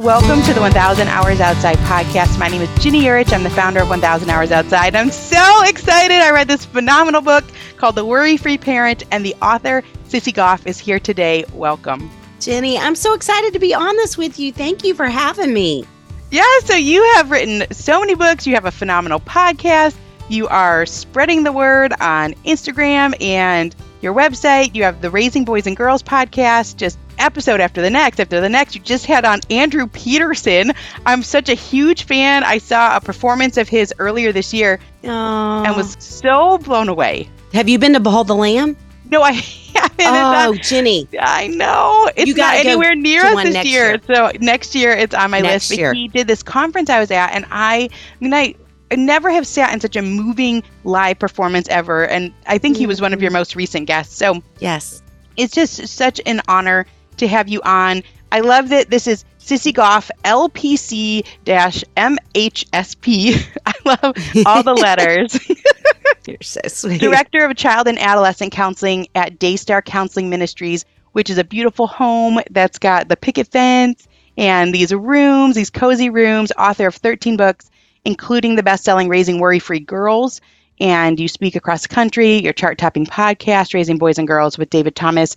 [0.00, 2.38] Welcome to the 1000 Hours Outside podcast.
[2.38, 3.34] My name is Ginny Yurich.
[3.34, 4.96] I'm the founder of 1000 Hours Outside.
[4.96, 6.14] I'm so excited.
[6.14, 7.44] I read this phenomenal book
[7.76, 11.44] called The Worry Free Parent, and the author, Sissy Goff, is here today.
[11.52, 12.10] Welcome.
[12.40, 14.54] Ginny, I'm so excited to be on this with you.
[14.54, 15.84] Thank you for having me.
[16.30, 19.96] Yeah, so you have written so many books, you have a phenomenal podcast,
[20.30, 25.66] you are spreading the word on Instagram and your website, you have the Raising Boys
[25.66, 28.74] and Girls podcast, just episode after the next after the next.
[28.74, 30.72] You just had on Andrew Peterson.
[31.06, 32.44] I'm such a huge fan.
[32.44, 35.64] I saw a performance of his earlier this year oh.
[35.64, 37.28] and was so blown away.
[37.52, 38.76] Have you been to Behold the Lamb?
[39.10, 39.32] No, I
[39.74, 39.94] haven't.
[40.00, 41.08] Oh, uh, Ginny.
[41.20, 42.10] I know.
[42.16, 43.90] It's not anywhere near us this year.
[43.90, 44.00] year.
[44.06, 45.78] So next year it's on my next list.
[45.78, 45.90] Year.
[45.90, 48.54] But he did this conference I was at and I, I mean I
[48.90, 52.06] I never have sat in such a moving live performance ever.
[52.06, 53.34] And I think he was one of your mm.
[53.34, 54.16] most recent guests.
[54.16, 55.02] So yes,
[55.36, 56.86] it's just such an honor
[57.20, 58.02] to have you on.
[58.32, 63.58] I love that this is Sissy Goff, LPC MHSP.
[63.66, 65.38] I love all the letters.
[66.26, 67.00] You're so sweet.
[67.00, 72.40] Director of Child and Adolescent Counseling at Daystar Counseling Ministries, which is a beautiful home
[72.50, 76.52] that's got the picket fence and these rooms, these cozy rooms.
[76.58, 77.70] Author of 13 books,
[78.04, 80.40] including the best selling Raising Worry Free Girls.
[80.78, 84.70] And you speak across the country, your chart topping podcast, Raising Boys and Girls with
[84.70, 85.36] David Thomas.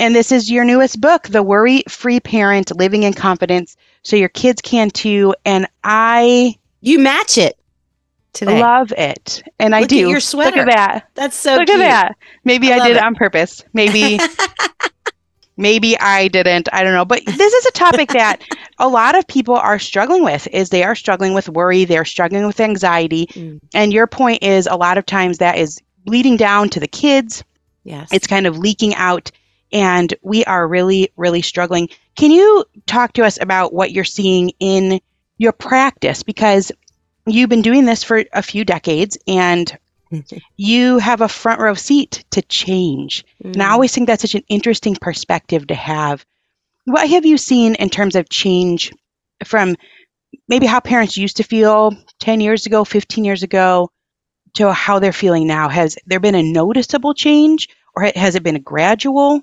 [0.00, 4.28] And this is your newest book, The Worry Free Parent Living in Confidence, so your
[4.28, 5.34] kids can too.
[5.44, 7.56] And I you match it
[8.32, 8.60] today.
[8.60, 9.42] love it.
[9.58, 10.06] And Look I do.
[10.06, 10.58] At your sweater.
[10.58, 11.10] Look at that.
[11.14, 11.80] That's so Look cute.
[11.80, 12.16] at that.
[12.44, 13.04] Maybe I I, did it it.
[13.04, 13.64] on purpose.
[13.72, 14.18] Maybe
[15.56, 16.68] maybe I didn't.
[16.72, 17.04] I don't know.
[17.04, 18.42] But this is a topic that
[18.78, 22.46] a lot of people are struggling with is they are struggling with worry, they're struggling
[22.46, 23.26] with anxiety.
[23.28, 23.60] Mm.
[23.72, 27.44] And your point is a lot of times that is bleeding down to the kids.
[27.84, 28.08] Yes.
[28.12, 29.30] It's kind of leaking out
[29.74, 31.88] and we are really really struggling.
[32.16, 35.00] Can you talk to us about what you're seeing in
[35.36, 36.72] your practice because
[37.26, 39.76] you've been doing this for a few decades and
[40.56, 43.24] you have a front row seat to change.
[43.42, 43.72] And I Mm.
[43.72, 46.24] always think that's such an interesting perspective to have.
[46.84, 48.92] What have you seen in terms of change
[49.44, 49.74] from
[50.48, 53.90] maybe how parents used to feel 10 years ago, 15 years ago,
[54.54, 55.68] to how they're feeling now?
[55.68, 59.40] Has there been a noticeable change or has it been a gradual?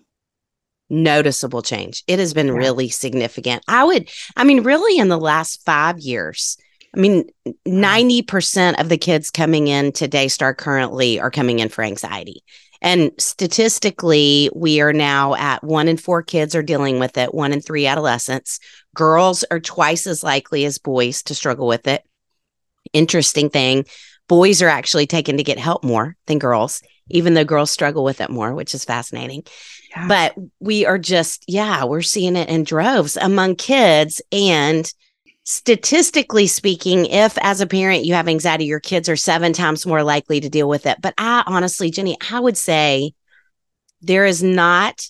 [0.92, 2.04] Noticeable change.
[2.08, 2.54] It has been Yeah.
[2.54, 3.64] really significant.
[3.68, 6.58] I would, I mean, really in the last five years,
[6.96, 7.30] I mean,
[7.66, 12.44] 90% of the kids coming in to Daystar currently are coming in for anxiety.
[12.82, 17.54] And statistically, we are now at one in four kids are dealing with it, one
[17.54, 18.60] in three adolescents.
[18.96, 22.04] Girls are twice as likely as boys to struggle with it.
[22.92, 23.86] Interesting thing,
[24.28, 28.22] boys are actually taken to get help more than girls, even though girls struggle with
[28.22, 29.44] it more, which is fascinating
[29.96, 30.08] Yeah.
[30.08, 34.92] but we are just yeah we're seeing it in droves among kids and
[35.44, 40.04] statistically speaking if as a parent you have anxiety your kids are seven times more
[40.04, 43.14] likely to deal with it but i honestly Ginny i would say
[44.02, 45.10] there is not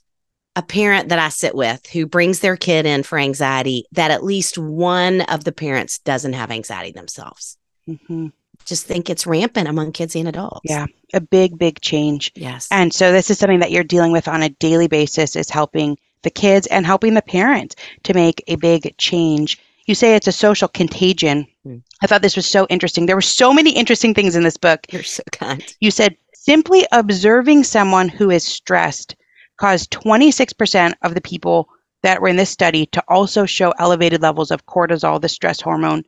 [0.56, 4.24] a parent that i sit with who brings their kid in for anxiety that at
[4.24, 8.32] least one of the parents doesn't have anxiety themselves Mhm.
[8.66, 12.32] Just think it's rampant among kids and adults Yeah, a big, big change.
[12.36, 15.50] yes And so this is something that you're dealing with on a daily basis is
[15.50, 19.58] helping the kids and helping the parents to make a big change.
[19.88, 21.48] You say it's a social contagion.
[21.64, 21.78] Hmm.
[22.04, 23.06] I thought this was so interesting.
[23.08, 24.86] There were so many interesting things in this book.
[24.92, 29.16] you're so kind You said simply observing someone who is stressed
[29.58, 31.70] caused 26% of the people
[32.04, 36.04] that were in this study to also show elevated levels of cortisol, the stress hormone.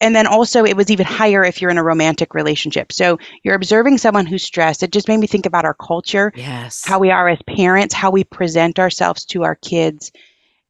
[0.00, 2.92] And then also, it was even higher if you're in a romantic relationship.
[2.92, 4.82] So you're observing someone who's stressed.
[4.82, 8.10] It just made me think about our culture yes how we are as parents, how
[8.10, 10.12] we present ourselves to our kids.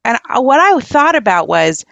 [0.05, 1.83] And what I thought about was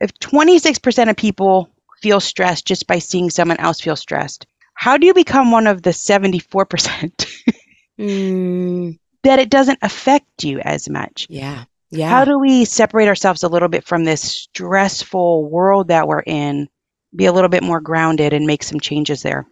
[0.00, 1.68] if 26% of people
[2.00, 5.82] feel stressed just by seeing someone else feel stressed, how do you become one of
[5.82, 7.26] the 74%
[7.98, 11.26] Mm, that it doesn't affect you as much?
[11.28, 16.08] yeah yeah How do we separate ourselves a little bit from this stressful world that
[16.08, 16.68] we're in,
[17.14, 19.46] be a little bit more grounded and make some changes there?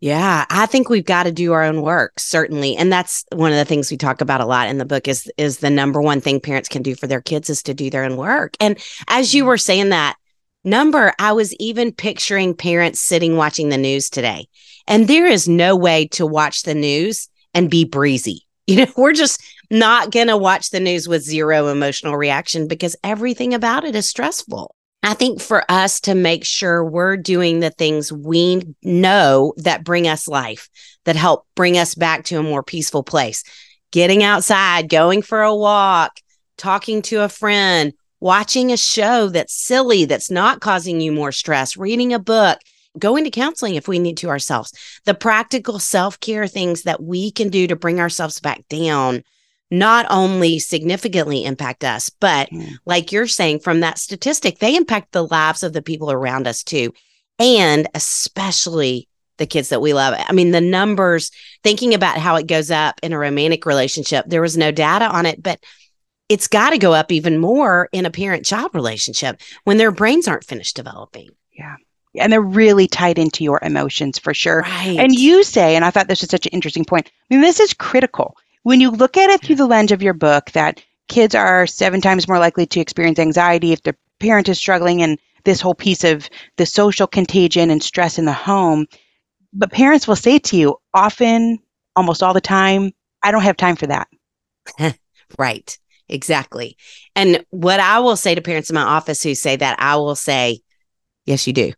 [0.00, 2.76] Yeah, I think we've got to do our own work, certainly.
[2.76, 5.30] And that's one of the things we talk about a lot in the book is
[5.38, 8.04] is the number one thing parents can do for their kids is to do their
[8.04, 8.56] own work.
[8.60, 8.78] And
[9.08, 9.48] as you mm-hmm.
[9.48, 10.16] were saying that
[10.64, 14.48] number, I was even picturing parents sitting watching the news today.
[14.86, 18.42] And there is no way to watch the news and be breezy.
[18.68, 19.40] You know, we're just
[19.70, 24.08] not going to watch the news with zero emotional reaction because everything about it is
[24.08, 24.74] stressful.
[25.02, 30.08] I think for us to make sure we're doing the things we know that bring
[30.08, 30.68] us life,
[31.04, 33.44] that help bring us back to a more peaceful place,
[33.92, 36.18] getting outside, going for a walk,
[36.56, 41.76] talking to a friend, watching a show that's silly, that's not causing you more stress,
[41.76, 42.58] reading a book,
[42.98, 44.72] going to counseling if we need to ourselves.
[45.04, 49.22] The practical self care things that we can do to bring ourselves back down
[49.70, 52.70] not only significantly impact us, but mm.
[52.84, 56.62] like you're saying from that statistic, they impact the lives of the people around us
[56.62, 56.92] too.
[57.38, 59.08] And especially
[59.38, 60.14] the kids that we love.
[60.16, 61.30] I mean, the numbers,
[61.62, 65.26] thinking about how it goes up in a romantic relationship, there was no data on
[65.26, 65.60] it, but
[66.28, 70.26] it's got to go up even more in a parent child relationship when their brains
[70.26, 71.28] aren't finished developing.
[71.52, 71.76] Yeah.
[72.18, 74.62] And they're really tied into your emotions for sure.
[74.62, 74.96] Right.
[74.98, 77.10] And you say, and I thought this was such an interesting point.
[77.30, 78.36] I mean, this is critical.
[78.66, 82.00] When you look at it through the lens of your book, that kids are seven
[82.00, 86.02] times more likely to experience anxiety if their parent is struggling and this whole piece
[86.02, 88.86] of the social contagion and stress in the home.
[89.52, 91.60] But parents will say to you often,
[91.94, 92.90] almost all the time,
[93.22, 94.08] I don't have time for that.
[95.38, 95.78] right.
[96.08, 96.76] Exactly.
[97.14, 100.16] And what I will say to parents in my office who say that, I will
[100.16, 100.58] say,
[101.24, 101.72] yes, you do.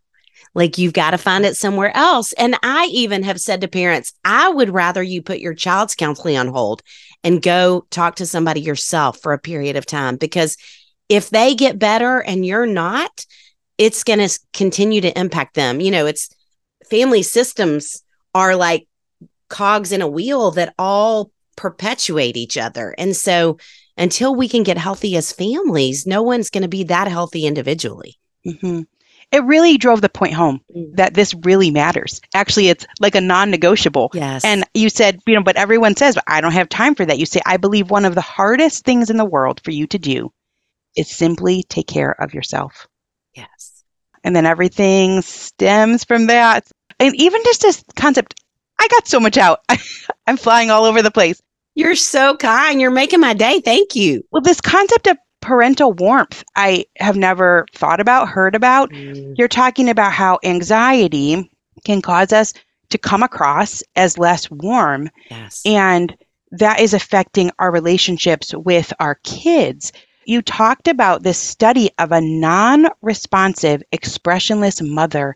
[0.55, 2.33] Like you've got to find it somewhere else.
[2.33, 6.37] And I even have said to parents, I would rather you put your child's counseling
[6.37, 6.81] on hold
[7.23, 10.57] and go talk to somebody yourself for a period of time because
[11.07, 13.25] if they get better and you're not,
[13.77, 15.79] it's going to continue to impact them.
[15.79, 16.29] You know, it's
[16.89, 18.03] family systems
[18.35, 18.87] are like
[19.49, 22.95] cogs in a wheel that all perpetuate each other.
[22.97, 23.57] And so
[23.97, 28.17] until we can get healthy as families, no one's going to be that healthy individually.
[28.47, 28.83] Mm-hmm.
[29.31, 30.95] It really drove the point home mm.
[30.95, 32.19] that this really matters.
[32.33, 34.09] Actually, it's like a non negotiable.
[34.13, 34.43] Yes.
[34.43, 37.19] And you said, you know, but everyone says, but I don't have time for that.
[37.19, 39.99] You say, I believe one of the hardest things in the world for you to
[39.99, 40.31] do
[40.95, 42.87] is simply take care of yourself.
[43.35, 43.83] Yes.
[44.23, 46.67] And then everything stems from that.
[46.99, 48.41] And even just this concept,
[48.79, 49.59] I got so much out.
[50.27, 51.41] I'm flying all over the place.
[51.75, 52.81] You're so kind.
[52.81, 53.61] You're making my day.
[53.61, 54.23] Thank you.
[54.31, 58.91] Well, this concept of parental warmth, I have never thought about, heard about.
[58.91, 59.35] Mm.
[59.37, 61.49] You're talking about how anxiety
[61.85, 62.53] can cause us
[62.89, 65.09] to come across as less warm.
[65.29, 65.61] Yes.
[65.65, 66.15] And
[66.51, 69.91] that is affecting our relationships with our kids.
[70.25, 75.35] You talked about this study of a non responsive, expressionless mother,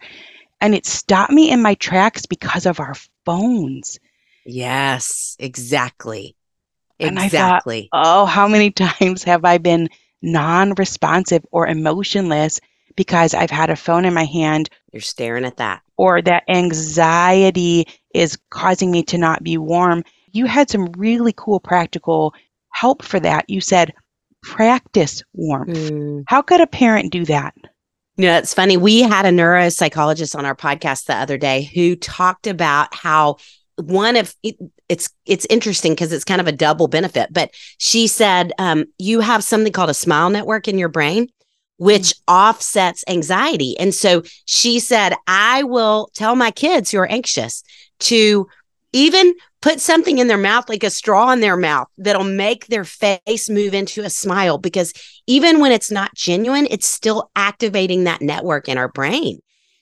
[0.61, 2.95] and it stopped me in my tracks because of our
[3.25, 4.00] phones.
[4.45, 6.35] Yes, exactly.
[6.99, 7.89] And exactly.
[7.91, 9.89] I thought, oh, how many times have I been
[10.21, 12.59] non responsive or emotionless
[12.95, 14.69] because I've had a phone in my hand?
[14.91, 15.81] You're staring at that.
[15.97, 20.03] Or that anxiety is causing me to not be warm.
[20.31, 22.33] You had some really cool practical
[22.69, 23.49] help for that.
[23.49, 23.93] You said,
[24.41, 25.77] practice warmth.
[25.77, 26.23] Mm.
[26.27, 27.53] How could a parent do that?
[28.15, 28.77] Yeah, it's funny.
[28.77, 33.37] We had a neuropsychologist on our podcast the other day who talked about how
[33.77, 34.55] one of it,
[34.93, 37.49] it's it's interesting because it's kind of a double benefit but
[37.79, 41.27] she said um, you have something called a smile network in your brain
[41.77, 42.33] which mm-hmm.
[42.33, 47.63] offsets anxiety and so she said i will tell my kids who are anxious
[47.99, 48.47] to
[48.95, 52.83] even put something in their mouth like a straw in their mouth that'll make their
[52.83, 54.93] face move into a smile because
[55.25, 59.39] even when it's not genuine it's still activating that network in our brain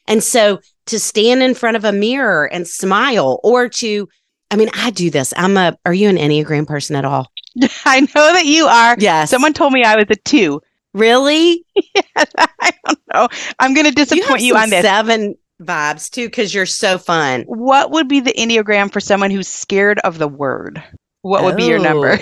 [0.07, 4.07] and so to stand in front of a mirror and smile or to
[4.51, 5.33] I mean, I do this.
[5.37, 7.31] I'm a are you an Enneagram person at all?
[7.85, 8.95] I know that you are.
[8.99, 9.29] Yes.
[9.29, 10.61] Someone told me I was a two.
[10.93, 11.63] Really?
[11.73, 13.29] yes, I don't know.
[13.59, 14.81] I'm gonna disappoint you, you on this.
[14.81, 17.43] Seven vibes too, because you're so fun.
[17.43, 20.83] What would be the Enneagram for someone who's scared of the word?
[21.21, 22.19] What would be your number?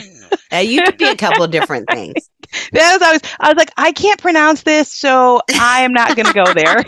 [0.53, 2.30] uh, you could be a couple of different things.
[2.74, 6.15] That was I was I was like, I can't pronounce this, so I am not
[6.15, 6.84] gonna go there.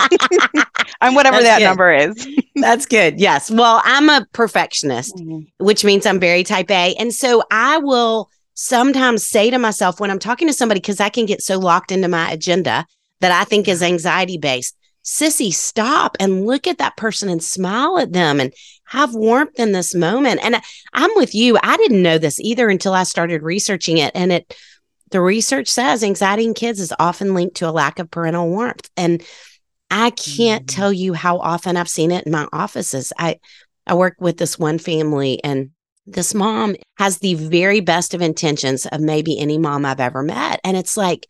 [1.00, 1.66] I'm whatever That's that good.
[1.66, 2.28] number is.
[2.56, 3.20] That's good.
[3.20, 3.50] Yes.
[3.50, 5.64] Well, I'm a perfectionist, mm-hmm.
[5.64, 6.96] which means I'm very type A.
[6.96, 11.10] And so I will sometimes say to myself when I'm talking to somebody, because I
[11.10, 12.86] can get so locked into my agenda
[13.22, 17.98] that I think is anxiety based, sissy, stop and look at that person and smile
[17.98, 18.54] at them and
[18.86, 20.42] have warmth in this moment.
[20.44, 20.58] And
[20.94, 21.58] I'm with you.
[21.64, 24.12] I didn't know this either until I started researching it.
[24.14, 24.56] And it,
[25.12, 28.90] the research says anxiety in kids is often linked to a lack of parental warmth.
[28.98, 29.24] And
[29.92, 30.76] I can't mm-hmm.
[30.76, 33.14] tell you how often I've seen it in my offices.
[33.20, 33.40] I
[33.86, 35.72] I work with this one family and
[36.06, 40.60] this mom has the very best of intentions of maybe any mom I've ever met.
[40.64, 41.28] And it's like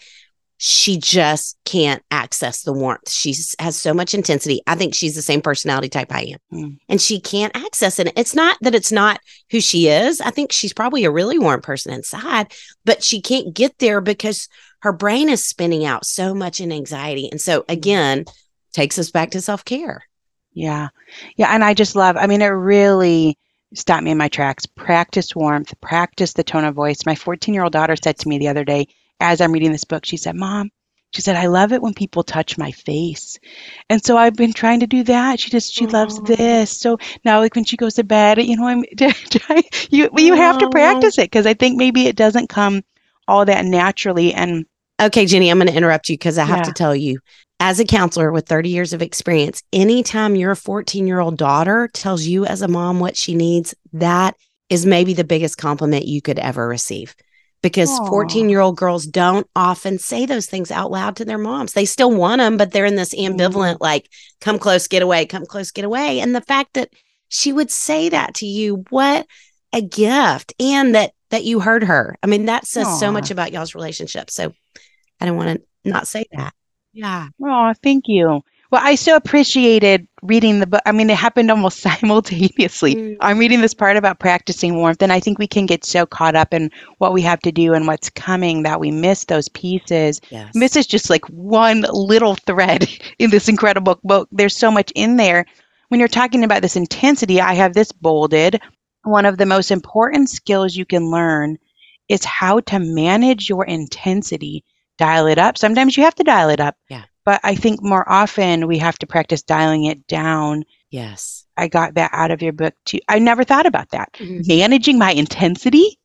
[0.58, 3.10] she just can't access the warmth.
[3.10, 4.62] She has so much intensity.
[4.68, 6.40] I think she's the same personality type I am.
[6.54, 6.78] Mm.
[6.88, 8.14] And she can't access it.
[8.16, 10.22] It's not that it's not who she is.
[10.22, 12.54] I think she's probably a really warm person inside,
[12.86, 14.48] but she can't get there because
[14.82, 17.28] her brain is spinning out so much in anxiety.
[17.32, 17.66] And so, mm.
[17.70, 18.26] again,
[18.72, 20.04] takes us back to self care.
[20.54, 20.90] Yeah.
[21.36, 21.54] Yeah.
[21.54, 23.38] And I just love, I mean, it really
[23.74, 24.66] stopped me in my tracks.
[24.66, 27.06] Practice warmth, practice the tone of voice.
[27.06, 28.88] My 14 year old daughter said to me the other day,
[29.20, 30.72] as I'm reading this book, she said, Mom,
[31.12, 33.38] she said, I love it when people touch my face.
[33.90, 35.40] And so I've been trying to do that.
[35.40, 36.72] She just, she loves this.
[36.72, 40.58] So now, like when she goes to bed, you know, I'm trying, you, you have
[40.60, 42.82] to practice it because I think maybe it doesn't come
[43.28, 44.34] all that naturally.
[44.34, 44.66] And
[45.02, 46.64] Okay, Ginny, I'm going to interrupt you because I have Yeah.
[46.64, 47.20] to tell you,
[47.60, 52.24] as a counselor with 30 years of experience, anytime your 14 year old daughter tells
[52.24, 54.36] you as a mom what she needs, that
[54.70, 57.16] is maybe the biggest compliment you could ever receive.
[57.64, 61.74] Because 14 year old girls don't often say those things out loud to their moms.
[61.74, 63.84] They still want them, but they're in this ambivalent, mm-hmm.
[63.84, 66.20] like, come close, get away, come close, get away.
[66.20, 66.90] And the fact that
[67.30, 69.28] she would say that to you, what
[69.74, 70.54] a gift.
[70.60, 72.18] And that that you heard her.
[72.22, 74.30] I mean, that says so much about y'all's relationship.
[74.30, 74.54] So
[75.22, 76.54] I don't want to not say that.
[76.94, 77.30] Yeah.
[77.42, 78.42] Oh, thank you.
[78.72, 80.82] Well, I so appreciated reading the book.
[80.86, 82.96] I mean, it happened almost simultaneously.
[82.96, 83.18] Mm.
[83.20, 86.36] I'm reading this part about practicing warmth, and I think we can get so caught
[86.36, 90.22] up in what we have to do and what's coming that we miss those pieces.
[90.30, 90.52] Yes.
[90.54, 92.88] And This is just like one little thread
[93.20, 94.30] in this incredible book.
[94.32, 95.46] There's so much in there.
[95.90, 98.62] When you're talking about this intensity, I have this bolded.
[99.04, 101.58] One of the most important skills you can learn
[102.08, 104.64] is how to manage your intensity.
[105.02, 105.58] Dial it up.
[105.58, 106.76] Sometimes you have to dial it up.
[106.90, 107.04] Yeah.
[107.26, 110.64] But I think more often we have to practice dialing it down.
[110.92, 111.46] yes.
[111.58, 113.00] I got that out of your book too.
[113.10, 114.14] I never thought about that.
[114.14, 114.48] Mhm.
[114.48, 116.00] Managing my intensity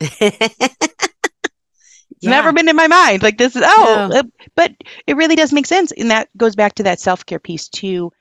[2.20, 2.30] Yeah.
[2.30, 3.22] never been in my mind.
[3.22, 4.18] Like this is oh, No.
[4.18, 4.22] uh,
[4.54, 4.72] but
[5.06, 8.12] it really does make sense, and that goes back to that self care piece too,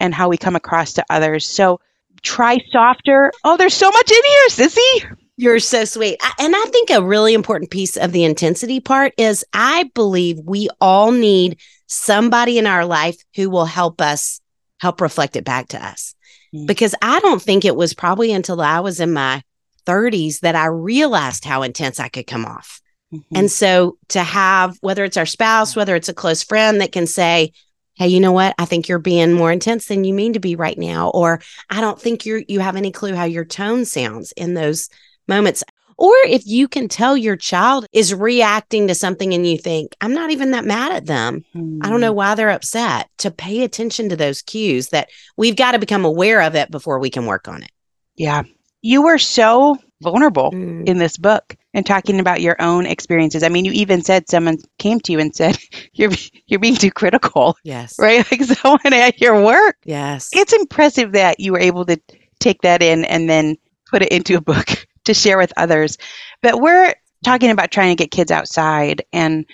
[0.00, 1.46] and how we come across to others.
[1.48, 1.78] So
[2.22, 3.32] try softer.
[3.44, 5.16] Oh, there's so much in here, sissy.
[5.36, 6.20] You're so sweet.
[6.38, 10.68] And I think a really important piece of the intensity part is I believe we
[10.80, 14.40] all need somebody in our life who will help us
[14.78, 16.14] help reflect it back to us.
[16.54, 16.66] Mm.
[16.66, 19.42] Because I don't think it was probably until I was in my
[19.86, 22.80] 30s that I realized how intense I could come off.
[23.12, 23.36] Mm-hmm.
[23.36, 27.06] And so to have, whether it's our spouse, whether it's a close friend that can
[27.06, 27.52] say,
[27.96, 28.56] Hey, you know what?
[28.58, 31.10] I think you're being more intense than you mean to be right now.
[31.10, 34.88] Or I don't think you're, you have any clue how your tone sounds in those
[35.28, 35.62] moments.
[35.96, 40.12] Or if you can tell your child is reacting to something and you think, I'm
[40.12, 41.44] not even that mad at them.
[41.82, 43.08] I don't know why they're upset.
[43.18, 46.98] To pay attention to those cues that we've got to become aware of it before
[46.98, 47.70] we can work on it.
[48.16, 48.42] Yeah,
[48.82, 50.86] you were so vulnerable Mm.
[50.88, 53.42] in this book and talking about your own experiences.
[53.44, 55.56] I mean, you even said someone came to you and said
[55.94, 56.10] you're
[56.46, 57.94] you're being too critical, Yes.
[58.00, 58.26] right?
[58.32, 59.76] Like someone at your work.
[59.84, 60.28] Yes.
[60.32, 61.98] It's impressive that you were able to
[62.40, 63.56] take that in and then
[63.88, 64.66] put it into a book
[65.04, 65.98] to share with others.
[66.42, 66.94] But we're
[67.24, 69.46] talking about trying to get kids outside and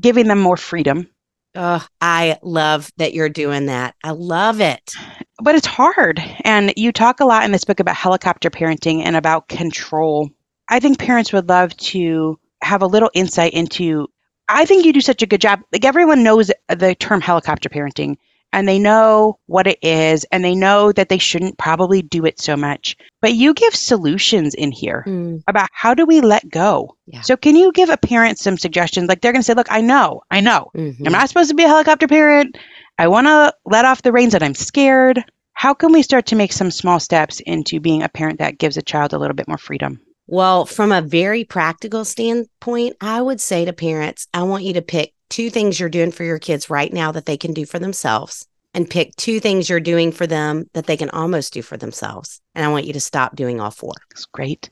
[0.00, 1.08] giving them more freedom.
[1.54, 3.94] Oh, I love that you're doing that.
[4.02, 4.94] I love it.
[5.42, 6.22] But it's hard.
[6.44, 10.30] And you talk a lot in this book about helicopter parenting and about control.
[10.70, 14.08] I think parents would love to have a little insight into.
[14.48, 15.60] I think you do such a good job.
[15.72, 18.16] Like everyone knows the term helicopter parenting
[18.52, 22.40] and they know what it is and they know that they shouldn't probably do it
[22.40, 22.96] so much.
[23.20, 26.96] But you give solutions in here Mm, about how do we let go.
[27.06, 27.20] Yeah.
[27.22, 29.08] So can you give a parent some suggestions?
[29.08, 30.22] Like they're going to say, "Look, I know.
[30.30, 30.70] I know.
[30.76, 30.96] mhm.
[31.06, 32.56] I'm not supposed to be a helicopter parent.
[32.98, 35.24] I want to let off the reins and I'm scared.
[35.54, 38.76] How can we start to make some small steps into being a parent that gives
[38.76, 40.00] a child a little bit more freedom?
[40.32, 44.80] Well, from a very practical standpoint, I would say to parents, I want you to
[44.80, 47.78] pick two things you're doing for your kids right now that they can do for
[47.78, 51.76] themselves and pick two things you're doing for them that they can almost do for
[51.76, 52.40] themselves.
[52.54, 53.92] And I want you to stop doing all four.
[54.10, 54.70] It's great.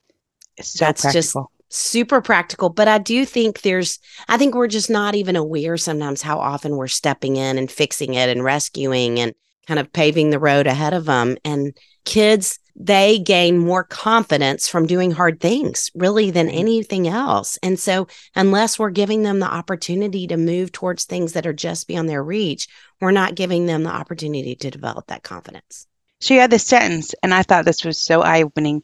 [0.57, 1.53] It's so That's just- practical.
[1.69, 3.99] Super practical, but I do think there's,
[4.29, 8.15] I think we're just not even aware sometimes how often we're stepping in and fixing
[8.15, 9.35] it and rescuing and
[9.69, 11.37] kind of paving the road ahead of them.
[11.45, 16.59] And kids, they gain more confidence from doing hard things really than mm-hmm.
[16.59, 17.59] anything else.
[17.63, 21.87] And so, unless we're giving them the opportunity to move towards things that are just
[21.87, 22.69] beyond their reach,
[23.01, 25.87] we're not giving them the opportunity to develop that confidence.
[26.21, 28.83] She had this sentence, and I thought this was so eye opening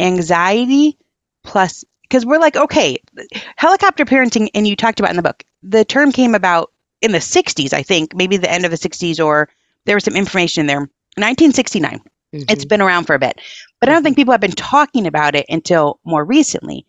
[0.00, 0.96] anxiety
[1.42, 2.98] plus, because we're like, okay,
[3.56, 6.72] helicopter parenting, and you talked about in the book, the term came about
[7.02, 9.50] in the 60s, I think, maybe the end of the 60s, or
[9.84, 10.80] there was some information in there.
[11.16, 12.00] 1969.
[12.34, 12.68] It's Mhm.
[12.68, 13.40] been around for a bit,
[13.80, 16.84] but I don't think people have been talking about it until more recently.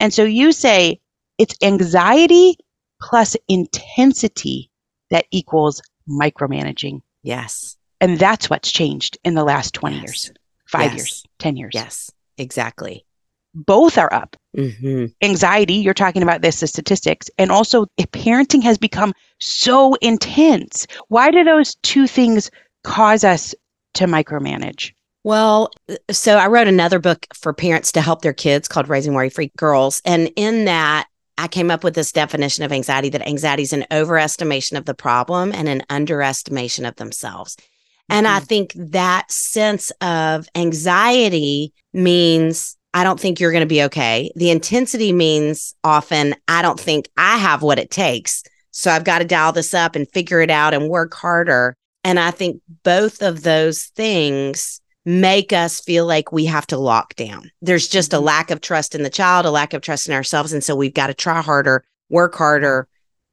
[0.00, 1.00] And so you say
[1.38, 2.56] it's anxiety
[3.00, 4.70] plus intensity
[5.10, 7.02] that equals micromanaging.
[7.22, 7.76] yes.
[8.00, 10.02] And that's what's changed in the last 20 Yes.
[10.04, 10.32] years,
[10.66, 10.96] five Yes.
[10.96, 11.72] years, 10 years.
[11.74, 13.06] Yes, exactly.
[13.54, 14.36] Both are up.
[14.54, 19.94] hmm Anxiety, you're talking about this, the statistics, and also if parenting has become so
[20.02, 20.86] intense.
[21.08, 22.50] Why do those two things
[22.84, 23.54] cause us
[23.96, 24.92] to micromanage?
[25.24, 25.70] Well,
[26.10, 29.50] so I wrote another book for parents to help their kids called Raising Worry Free
[29.56, 30.00] Girls.
[30.04, 33.84] And in that, I came up with this definition of anxiety that anxiety is an
[33.90, 37.56] overestimation of the problem and an underestimation of themselves.
[38.08, 38.46] And I Mhm.
[38.46, 44.30] think that sense of anxiety means I don't think you're going to be okay.
[44.36, 48.42] The intensity means often I don't think I have what it takes.
[48.70, 51.76] So I've got to dial this up and figure it out and work harder.
[52.06, 57.16] And I think both of those things make us feel like we have to lock
[57.16, 57.50] down.
[57.60, 58.22] There's just a Mhm.
[58.22, 60.52] lack of trust in the child, a lack of trust in ourselves.
[60.52, 62.86] And so we've got to try harder, work harder,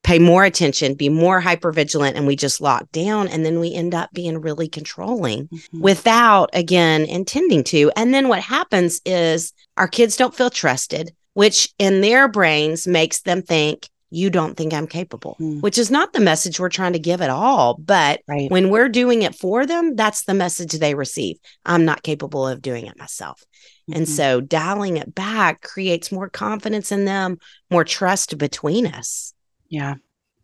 [0.03, 3.27] pay more attention, be more hyper vigilant, and we just lock down.
[3.27, 5.81] And then we end up being really controlling Mhm.
[5.81, 7.91] without, again, intending to.
[7.95, 13.21] And then what happens is our kids don't feel trusted, which in their brains makes
[13.21, 15.59] them think, you don't think I'm capable, Hmm.
[15.61, 17.75] which is not the message we're trying to give at all.
[17.75, 18.49] But right.
[18.51, 21.37] when we're doing it for them, that's the message they receive.
[21.65, 23.43] I'm not capable of doing it myself.
[23.91, 24.09] And Mhm.
[24.09, 27.37] so dialing it back creates more confidence in them,
[27.69, 29.33] more trust between us.
[29.67, 29.95] Yeah.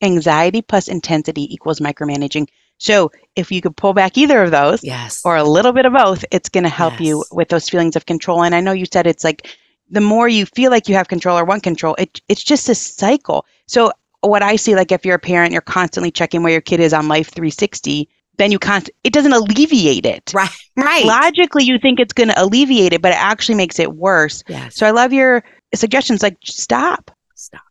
[0.02, 2.48] Anxiety plus intensity equals micromanaging.
[2.78, 5.22] So if you could pull back either of those Yes.
[5.26, 8.06] or a little bit of both, it's going to help you with those feelings of
[8.06, 8.44] control.
[8.44, 9.48] And I know you said it's like
[9.89, 12.75] the more you feel like you have control or want control, it, it's just a
[12.75, 13.46] cycle.
[13.67, 13.91] So
[14.22, 16.93] what I see, like if you're a parent, you're constantly checking where your kid is
[16.93, 20.31] on Life 360, then you can't, it doesn't alleviate it.
[20.34, 20.50] right.
[20.77, 21.03] Right.
[21.05, 24.43] Logically, you think it's going to alleviate it, but it actually makes it worse.
[24.48, 24.75] yes.
[24.75, 25.43] So I love your
[25.75, 27.12] suggestions like stop.
[27.36, 27.62] Stop.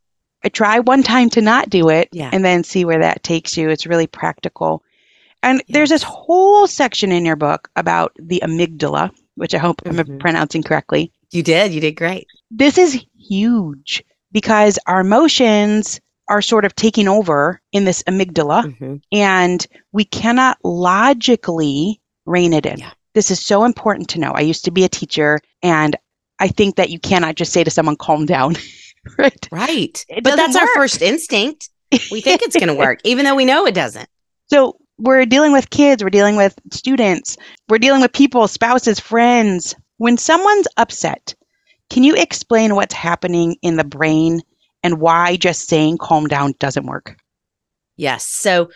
[0.44, 2.30] I try one time to not do it Yeah.
[2.32, 3.70] and then see where that takes you.
[3.70, 4.82] It's really practical.
[5.42, 9.96] And there's this whole section in your book about the amygdala, which I hope I'm
[9.96, 10.20] Mhm.
[10.20, 11.10] pronouncing correctly.
[11.30, 11.72] You did.
[11.72, 12.26] You did great.
[12.50, 19.00] This is huge because our emotions are sort of taking over in this amygdala Mhm.
[19.12, 22.78] and we cannot logically rein it in.
[22.78, 22.90] Yeah.
[23.14, 24.32] This is so important to know.
[24.32, 25.96] I used to be a teacher and
[26.38, 28.56] I think that you cannot just say to someone, calm down.
[29.18, 29.48] right?
[29.50, 30.04] Right.
[30.08, 31.70] It but that's our first instinct.
[32.12, 34.08] We think it's going to work, even though we know it doesn't.
[34.50, 37.36] So we're dealing with kids, we're dealing with students,
[37.68, 39.74] we're dealing with people, spouses, friends.
[39.98, 41.34] When someone's upset,
[41.90, 44.42] can you explain what's happening in the brain
[44.82, 47.16] and why just saying calm down doesn't work?
[47.96, 48.24] Yes.
[48.26, 48.70] So,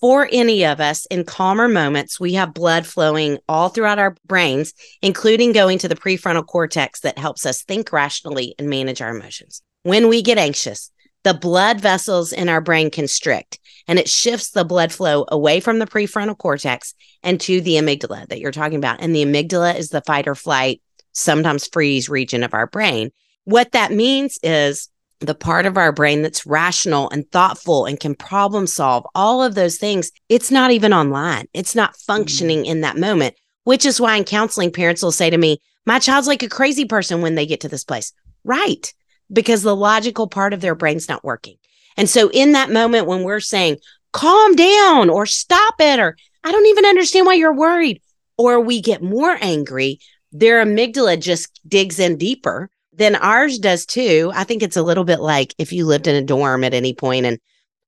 [0.00, 4.74] for any of us in calmer moments, we have blood flowing all throughout our brains,
[5.00, 9.62] including going to the prefrontal cortex that helps us think rationally and manage our emotions.
[9.84, 10.90] When we get anxious,
[11.26, 13.58] the blood vessels in our brain constrict
[13.88, 18.28] and it shifts the blood flow away from the prefrontal cortex and to the amygdala
[18.28, 19.00] that you're talking about.
[19.00, 23.10] And the amygdala is the fight or flight, sometimes freeze region of our brain.
[23.42, 28.14] What that means is the part of our brain that's rational and thoughtful and can
[28.14, 31.46] problem solve, all of those things, it's not even online.
[31.52, 32.12] It's not mm-hmm.
[32.12, 33.34] functioning in that moment,
[33.64, 36.84] which is why in counseling, parents will say to me, My child's like a crazy
[36.84, 38.12] person when they get to this place.
[38.44, 38.94] Right.
[39.32, 41.56] Because the logical part of their brain's not working.
[41.96, 43.78] And so, in that moment, when we're saying,
[44.12, 48.00] calm down or stop it, or I don't even understand why you're worried,
[48.38, 49.98] or we get more angry,
[50.32, 54.30] their amygdala just digs in deeper than ours does too.
[54.34, 56.94] I think it's a little bit like if you lived in a dorm at any
[56.94, 57.38] point and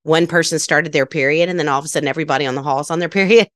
[0.03, 2.81] one person started their period and then all of a sudden everybody on the hall
[2.81, 3.49] is on their period.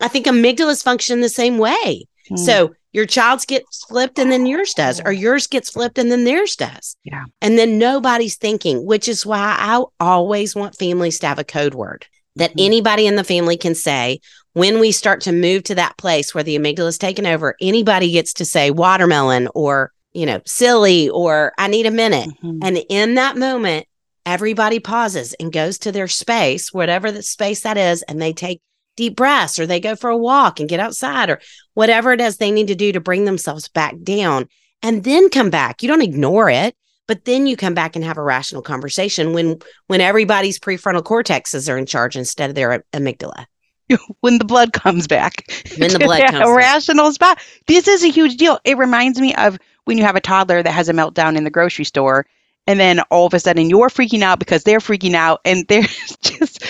[0.00, 2.06] I think amygdalas function the same way.
[2.28, 2.36] Hmm.
[2.36, 6.24] So your child's gets flipped and then yours does, or yours gets flipped and then
[6.24, 6.96] theirs does.
[7.04, 7.24] Yeah.
[7.42, 11.74] And then nobody's thinking, which is why I always want families to have a code
[11.74, 12.64] word that Mhm.
[12.66, 14.20] anybody in the family can say
[14.52, 17.56] when we start to move to that place where the amygdala is taken over.
[17.60, 22.30] Anybody gets to say watermelon or, you know, silly or I need a minute.
[22.44, 22.58] Mhm.
[22.62, 23.86] And in that moment,
[24.24, 28.60] everybody pauses and goes to their space, whatever the space that is, and they take
[28.96, 31.40] deep breaths or they go for a walk and get outside or
[31.74, 34.48] whatever it is they need to do to bring themselves back down
[34.82, 35.82] and then come back.
[35.82, 36.76] You don't ignore it,
[37.06, 41.72] but then you come back and have a rational conversation when when everybody's prefrontal cortexes
[41.72, 43.46] are in charge instead of their amygdala.
[44.20, 45.44] when the blood comes back.
[45.78, 46.56] When the blood comes back.
[46.56, 47.38] rational spot.
[47.66, 48.58] This is a huge deal.
[48.64, 51.50] It reminds me of when you have a toddler that has a meltdown in the
[51.50, 52.26] grocery store,
[52.66, 56.16] and then all of a sudden you're freaking out because they're freaking out, and there's
[56.22, 56.64] just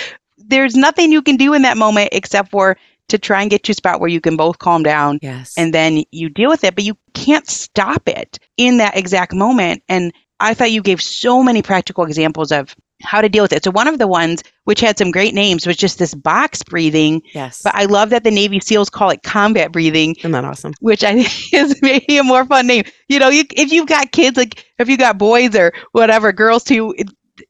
[0.49, 2.77] there's nothing you can do in that moment except for
[3.09, 5.53] to try and get to a spot where you can both calm down Yes.
[5.59, 9.83] and then you deal with it, but you can't stop it in that exact moment.
[9.89, 13.63] And I thought you gave so many practical examples of how to deal with it.
[13.63, 17.21] So one of the ones which had some great names was just this box breathing,
[17.35, 17.61] yes.
[17.63, 20.73] but I love that the Navy SEALs call it combat breathing, Isn't that awesome?
[20.81, 22.85] which I think is maybe a more fun name.
[23.09, 26.65] You know, you, if you've got kids, like if you got boys or whatever, girls
[26.65, 26.95] too,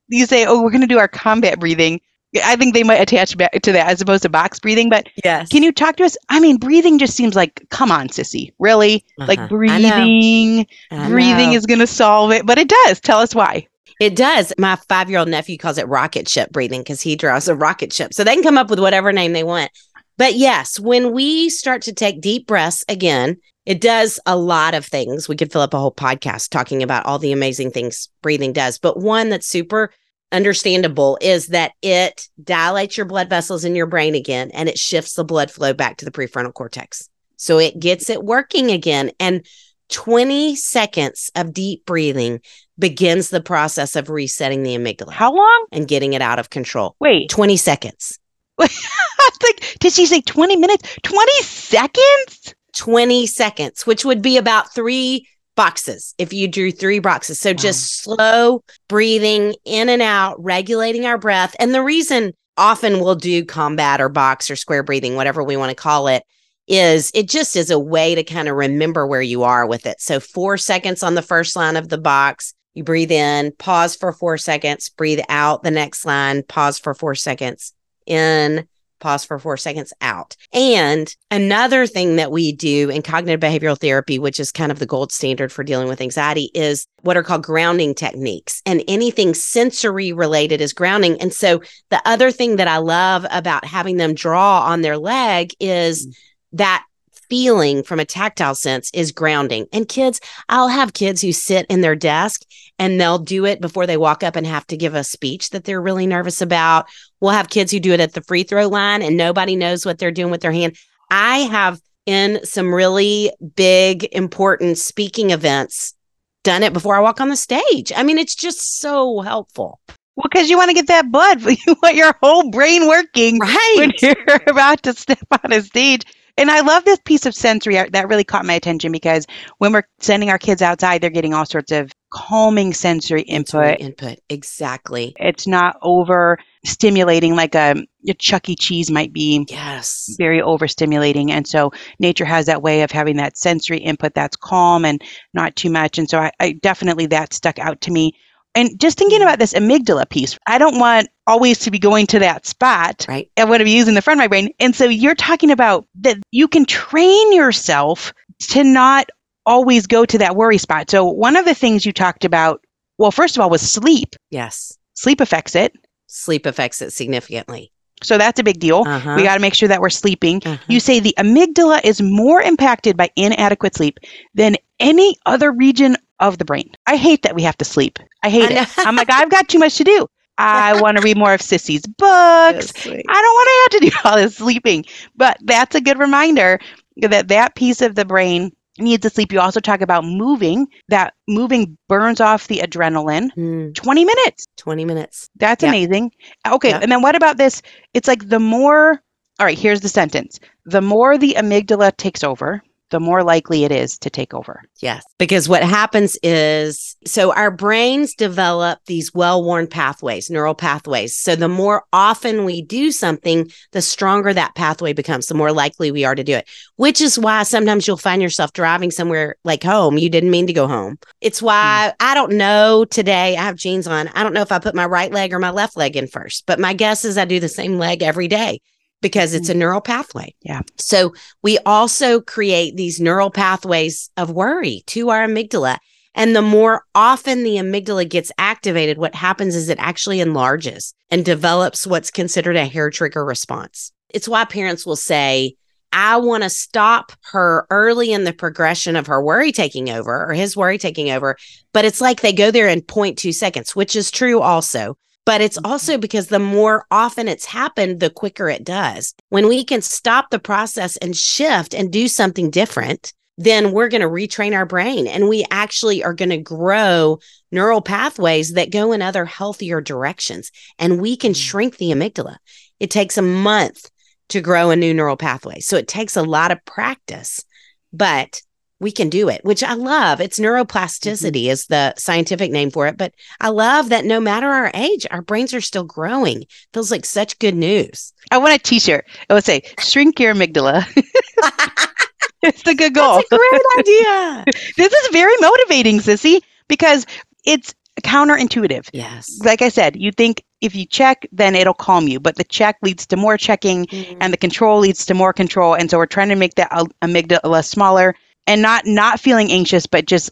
[0.08, 2.00] you say, "Oh, we're going to do our combat breathing."
[2.42, 4.88] I think they might attach back to that as opposed to box breathing.
[4.88, 5.48] But Yes.
[5.48, 6.16] can you talk to us?
[6.28, 9.04] I mean, breathing just seems like, come on, sissy, really?
[9.18, 9.26] Uh-huh.
[9.28, 13.00] Like breathing, breathing is going to solve it, but it does.
[13.00, 13.66] Tell us why.
[14.00, 14.52] It does.
[14.58, 17.92] My five year old nephew calls it rocket ship breathing because he draws a rocket
[17.92, 18.12] ship.
[18.12, 19.70] So they can come up with whatever name they want.
[20.16, 24.84] But yes, when we start to take deep breaths again, it does a lot of
[24.84, 25.28] things.
[25.28, 28.78] We could fill up a whole podcast talking about all the amazing things breathing does.
[28.78, 29.90] But one that's super
[30.34, 35.14] understandable is that it dilates your blood vessels in your brain again and it shifts
[35.14, 37.08] the blood flow back to the prefrontal cortex.
[37.36, 39.12] So it gets it working again.
[39.18, 39.46] And
[39.90, 42.40] 20 seconds of deep breathing
[42.78, 45.12] begins the process of resetting the amygdala.
[45.12, 45.66] How long?
[45.72, 46.96] And getting it out of control.
[47.00, 47.30] Wait.
[47.30, 48.18] 20 seconds.
[48.58, 50.96] like, did she say 20 minutes?
[51.02, 52.54] 20 seconds?
[52.74, 57.40] 20 seconds, which would be about three boxes if you drew three boxes.
[57.40, 57.56] So wow.
[57.56, 61.54] just slow breathing in and out, regulating our breath.
[61.58, 65.70] And the reason often we'll do combat or box or square breathing, whatever we want
[65.70, 66.24] to call it,
[66.66, 70.00] is it just is a way to kind of remember where you are with it.
[70.00, 74.12] So four seconds on the first line of the box, you breathe in, pause for
[74.12, 77.72] four seconds, breathe out the next line, pause for four seconds
[78.06, 78.66] in,
[79.00, 80.36] pause for four seconds out.
[80.52, 84.86] And another thing that we do in cognitive behavioral therapy, which is kind of the
[84.86, 88.62] gold standard for dealing with anxiety, is what are called grounding techniques.
[88.64, 91.20] And anything sensory related is grounding.
[91.20, 95.52] And so the other thing that I love about having them draw on their leg
[95.60, 96.14] is mm.
[96.52, 96.84] that
[97.28, 99.66] feeling from a tactile sense is grounding.
[99.72, 102.42] And kids, I'll have kids who sit in their desk
[102.78, 105.64] and they'll do it before they walk up and have to give a speech that
[105.64, 106.86] they're really nervous about.
[107.20, 109.98] We'll have kids who do it at the free throw line and nobody knows what
[109.98, 110.76] they're doing with their hand.
[111.10, 115.94] I have in some really big, important speaking events
[116.42, 117.92] done it before I walk on the stage.
[117.96, 119.80] I mean, it's just so helpful.
[120.16, 123.74] Well, because you want to get that blood, you want your whole brain working right.
[123.76, 126.02] when you're about to step on a stage.
[126.36, 129.26] And I love this piece of sensory art that really caught my attention because
[129.58, 133.80] when we're sending our kids outside, they're getting all sorts of calming sensory input.
[133.80, 135.14] Input, exactly.
[135.18, 138.56] It's not over stimulating like um, a, a Chuck E.
[138.56, 139.46] Cheese might be.
[139.48, 140.14] Yes.
[140.18, 141.30] Very overstimulating.
[141.30, 145.02] And so nature has that way of having that sensory input that's calm and
[145.34, 145.98] not too much.
[145.98, 148.12] And so I, I definitely that stuck out to me
[148.54, 152.18] and just thinking about this amygdala piece, I don't want always to be going to
[152.20, 153.04] that spot.
[153.08, 153.30] Right.
[153.36, 154.50] I want to be using the front of my brain.
[154.60, 158.12] And so you're talking about that you can train yourself
[158.50, 159.08] to not
[159.46, 160.90] always go to that worry spot.
[160.90, 162.64] So one of the things you talked about,
[162.98, 164.16] well, first of all, was sleep.
[164.30, 164.78] Yes.
[164.94, 165.74] Sleep affects it.
[166.06, 167.72] Sleep affects it significantly.
[168.02, 168.84] So that's a big deal.
[168.86, 169.14] Uh-huh.
[169.16, 170.42] We got to make sure that we're sleeping.
[170.44, 170.62] Uh-huh.
[170.68, 173.98] You say the amygdala is more impacted by inadequate sleep
[174.34, 176.70] than any other region of the brain.
[176.86, 177.98] I hate that we have to sleep.
[178.24, 178.68] I hate I it.
[178.78, 180.06] I'm like, I've got too much to do.
[180.38, 182.86] I want to read more of Sissy's books.
[182.86, 184.84] I don't want to have to do all this sleeping.
[185.14, 186.58] But that's a good reminder
[186.96, 189.30] that that piece of the brain needs to sleep.
[189.30, 190.66] You also talk about moving.
[190.88, 193.30] That moving burns off the adrenaline.
[193.36, 193.74] Mm.
[193.74, 194.46] 20 minutes.
[194.56, 195.28] 20 minutes.
[195.36, 196.10] That's amazing.
[196.48, 196.72] Okay.
[196.72, 197.60] And then what about this?
[197.92, 199.02] It's like the more,
[199.38, 200.40] all right, here's the sentence.
[200.64, 202.62] The more the amygdala takes over,
[202.94, 204.62] the more likely it is to take over.
[204.80, 205.02] Yes.
[205.18, 211.16] Because what happens is so our brains develop these well worn pathways, neural pathways.
[211.16, 215.90] So the more often we do something, the stronger that pathway becomes, the more likely
[215.90, 219.64] we are to do it, which is why sometimes you'll find yourself driving somewhere like
[219.64, 219.98] home.
[219.98, 220.96] You didn't mean to go home.
[221.20, 221.96] It's why mm.
[221.98, 223.36] I don't know today.
[223.36, 224.06] I have jeans on.
[224.14, 226.44] I don't know if I put my right leg or my left leg in first,
[226.46, 228.60] but my guess is I do the same leg every day
[229.04, 229.58] because it's a mm.
[229.58, 230.34] neural pathway.
[230.40, 230.62] Yeah.
[230.78, 231.12] So
[231.42, 235.76] we also create these neural pathways of worry to our amygdala.
[236.14, 241.22] And the more often the amygdala gets activated, what happens is it actually enlarges and
[241.22, 243.92] develops what's considered a hair trigger response.
[244.08, 245.56] It's why parents will say,
[245.92, 250.32] I want to stop her early in the progression of her worry taking over or
[250.32, 251.36] his worry taking over.
[251.74, 255.56] But it's like they go there in 0.2 seconds, which is true also but it's
[255.56, 255.70] mm-hmm.
[255.70, 259.14] also because the more often it's happened, the quicker it does.
[259.28, 264.00] When we can stop the process and shift and do something different, then we're going
[264.00, 267.18] to retrain our brain and we actually are going to grow
[267.50, 271.40] neural pathways that go in other healthier directions and we can mm-hmm.
[271.40, 272.36] shrink the amygdala.
[272.78, 273.90] It takes a month
[274.28, 275.60] to grow a new neural pathway.
[275.60, 277.44] So it takes a lot of practice,
[277.92, 278.40] but
[278.84, 280.20] we can do it, which I love.
[280.20, 281.50] It's neuroplasticity mm-hmm.
[281.50, 285.22] is the scientific name for it, but I love that no matter our age, our
[285.22, 286.44] brains are still growing.
[286.74, 288.12] Feels like such good news.
[288.30, 289.06] I want a t-shirt.
[289.30, 290.86] I would say shrink your amygdala.
[292.42, 293.16] it's the good goal.
[293.16, 294.44] That's a great idea.
[294.76, 297.06] this is very motivating, Sissy, because
[297.46, 298.90] it's counterintuitive.
[298.92, 299.40] Yes.
[299.44, 302.76] Like I said, you think if you check, then it'll calm you, but the check
[302.82, 304.18] leads to more checking mm-hmm.
[304.20, 305.72] and the control leads to more control.
[305.72, 306.70] And so we're trying to make that
[307.02, 308.14] amygdala less smaller
[308.46, 310.30] and not not feeling anxious but just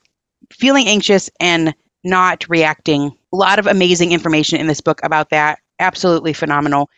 [0.51, 5.61] feeling anxious and not reacting A lot of amazing information in this book about that.
[5.79, 6.90] Absolutely phenomenal.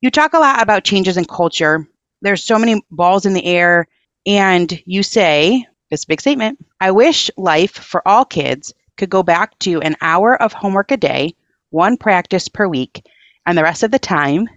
[0.00, 1.88] You talk a lot about changes in culture.
[2.20, 3.86] There's so many balls in the air.
[4.26, 9.58] And you say this big statement I wish life for all kids could go back
[9.60, 11.34] to an hour of homework a day,
[11.70, 13.06] one practice per week,
[13.46, 14.48] and the rest of the time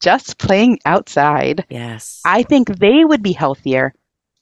[0.00, 1.66] just playing outside.
[1.68, 2.22] Yes.
[2.24, 3.92] I think they would be healthier.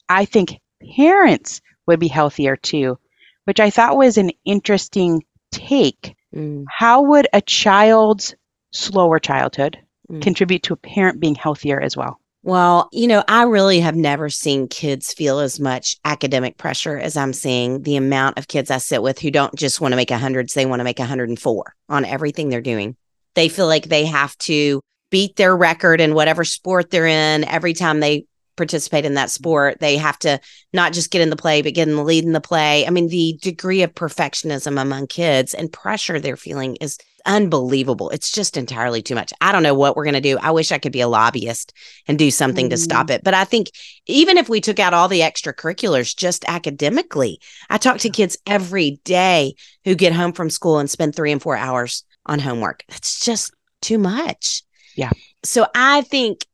[0.08, 0.60] I think
[0.96, 2.98] parents would be healthier too,
[3.44, 6.14] which I thought was an interesting take.
[6.34, 8.34] Mm, How would a child's
[8.72, 9.78] slower childhood
[10.10, 10.22] Mm.
[10.22, 12.18] contribute to a parent being healthier as well?
[12.42, 17.14] Well, you know, I really have never seen kids feel as much academic pressure as
[17.16, 20.08] I'm seeing the amount of kids I sit with who don't just want to make
[20.10, 22.96] hundreds, they want to make 104 on everything they're doing.
[23.34, 27.74] They feel like they have to beat their record in whatever sport they're in every
[27.74, 28.24] time they
[28.58, 29.80] participate in that sport.
[29.80, 30.38] They have to
[30.74, 32.86] not just get in the play, but get in the lead in the play.
[32.86, 38.10] I mean, the degree of perfectionism among kids and pressure they're feeling is unbelievable.
[38.10, 39.32] It's just entirely too much.
[39.40, 40.38] I don't know what we're going to do.
[40.38, 41.72] I wish I could be a lobbyist
[42.06, 43.14] and do something to stop mm-hmm.
[43.14, 43.24] it.
[43.24, 43.70] But I think
[44.06, 47.40] even if we took out all the extracurriculars just academically,
[47.70, 51.42] I talk to kids every day who get home from school and spend three and
[51.42, 52.84] four hours on homework.
[52.88, 54.62] That's just too much.
[54.96, 55.10] Yeah.
[55.44, 56.46] So I think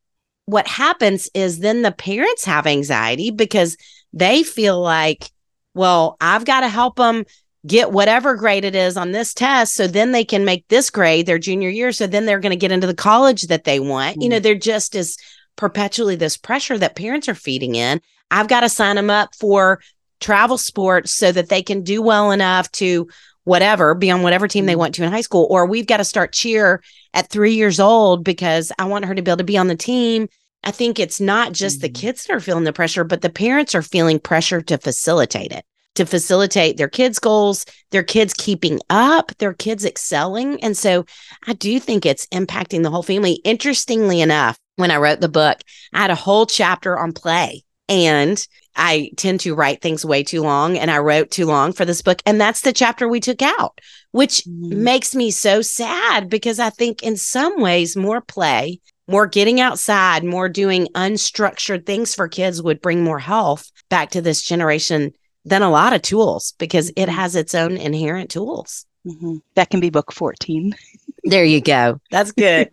[0.47, 3.77] what happens is then the parents have anxiety because
[4.13, 5.31] they feel like,
[5.75, 7.25] well, I've got to help them
[7.67, 11.25] get whatever grade it is on this test so then they can make this grade
[11.25, 14.21] their junior year so then they're going to get into the college that they want.
[14.21, 14.43] You know mm-hmm.
[14.43, 15.17] they're just as
[15.57, 18.01] perpetually this pressure that parents are feeding in.
[18.31, 19.81] I've got to sign them up for
[20.21, 23.09] travel sports so that they can do well enough to
[23.45, 24.79] whatever be on whatever team they Mm.
[24.79, 28.25] want to in high school or we've got to start cheer at 3 years old
[28.25, 30.29] because i want her to be able to be on the team
[30.65, 31.95] i think it's not just the Mhm.
[31.95, 35.65] kids that are feeling the pressure but the parents are feeling pressure to facilitate it
[35.95, 40.61] to facilitate their kids' goals, their kids keeping up, their kids excelling.
[40.61, 41.05] And so
[41.47, 43.35] I do think it's impacting the whole family.
[43.45, 45.61] Interestingly enough, when I wrote the book,
[45.93, 47.63] I had a whole chapter on play.
[47.89, 48.45] And
[48.77, 52.03] I tend to write things way too long, and I wrote too long for this
[52.03, 52.21] book.
[52.27, 53.81] And that's the chapter we took out,
[54.13, 54.79] which Mm.
[54.79, 60.25] makes me so sad because I think in some ways, more play, more getting outside,
[60.25, 65.13] more doing unstructured things for kids would bring more health back to this generation
[65.45, 67.15] than a lot of tools because it Mhm.
[67.15, 68.87] has its own inherent tools.
[69.07, 69.43] Mhm.
[69.57, 70.75] That can be book 14.
[71.23, 72.01] There you go.
[72.11, 72.71] That's good.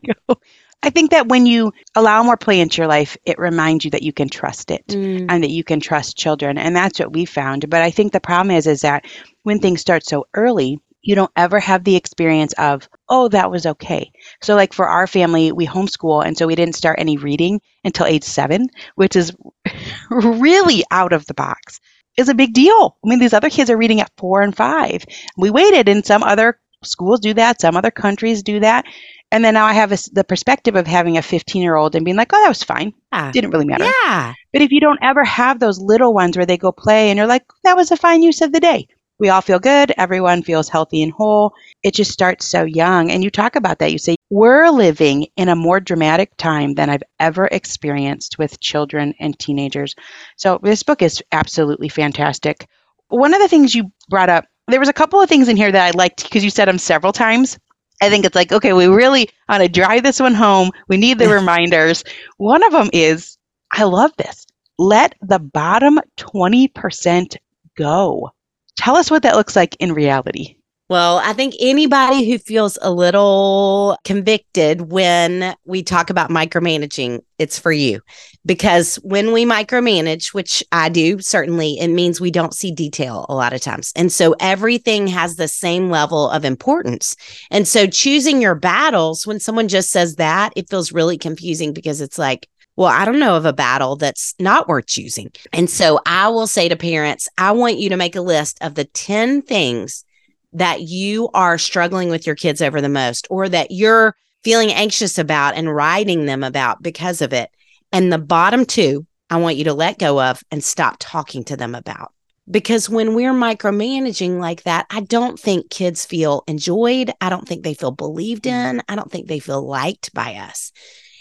[0.83, 4.03] I think that when you allow more play into your life, it reminds you that
[4.03, 6.57] you can trust it Mm, and that you can trust children.
[6.57, 7.69] And that's what we found.
[7.69, 9.05] But I think the problem is, is that
[9.43, 13.65] when things start so early, you don't ever have the experience of, oh, that was
[13.65, 14.11] okay.
[14.41, 16.25] So, like for our family, we homeschool.
[16.25, 19.33] And so we didn't start any reading until age seven, which is
[20.11, 21.79] really out of the box.
[22.17, 22.97] Is a big deal.
[23.03, 25.05] I mean, these other kids are reading at four and five.
[25.37, 28.85] We waited, and some other schools do that, some other countries do that.
[29.31, 32.03] And then now I have a the perspective of having a 15 year old and
[32.03, 32.93] being like, oh, that was fine.
[33.13, 33.31] yeah.
[33.31, 33.85] Didn't really matter.
[33.85, 34.33] Yeah.
[34.51, 37.27] But if you don't ever have those little ones where they go play and you're
[37.27, 38.87] like, that was a fine use of the day.
[39.19, 39.93] We all feel good.
[39.97, 41.53] Everyone feels healthy and whole.
[41.83, 43.11] It just starts so young.
[43.11, 43.91] And you talk about that.
[43.91, 49.13] You say, we're living in a more dramatic time than I've ever experienced with children
[49.19, 49.93] and teenagers.
[50.37, 52.67] So this book is absolutely fantastic.
[53.09, 55.71] One of the things you brought up, there was a couple of things in here
[55.71, 57.59] that I liked because you said them several times.
[58.01, 60.71] I think it's like, okay, we really want to drive this one home.
[60.87, 62.03] We need the reminders.
[62.37, 63.37] One of them is,
[63.71, 64.45] I love this.
[64.77, 67.37] Let the bottom 20%
[67.77, 68.31] go.
[68.77, 70.55] Tell us what that looks like in reality.
[70.91, 77.57] Well, I think anybody who feels a little convicted when we talk about micromanaging, it's
[77.57, 78.01] for you.
[78.45, 83.35] Because when we micromanage, which I do, certainly, it means we don't see detail a
[83.35, 83.93] lot of times.
[83.95, 87.15] And so everything has the same level of importance.
[87.51, 92.01] And so choosing your battles, when someone just says that, it feels really confusing because
[92.01, 95.31] it's like, well, I don't know of a battle that's not worth choosing.
[95.53, 98.75] And so I will say to parents, I want you to make a list of
[98.75, 100.03] the 10 things
[100.53, 105.17] that you are struggling with your kids over the most or that you're feeling anxious
[105.17, 107.49] about and writing them about because of it.
[107.91, 111.57] And the bottom two, I want you to let go of and stop talking to
[111.57, 112.13] them about.
[112.49, 117.11] Because when we're micromanaging like that, I don't think kids feel enjoyed.
[117.21, 118.77] I don't think they feel believed mm-hmm.
[118.77, 118.83] in.
[118.89, 120.71] I don't think they feel liked by us.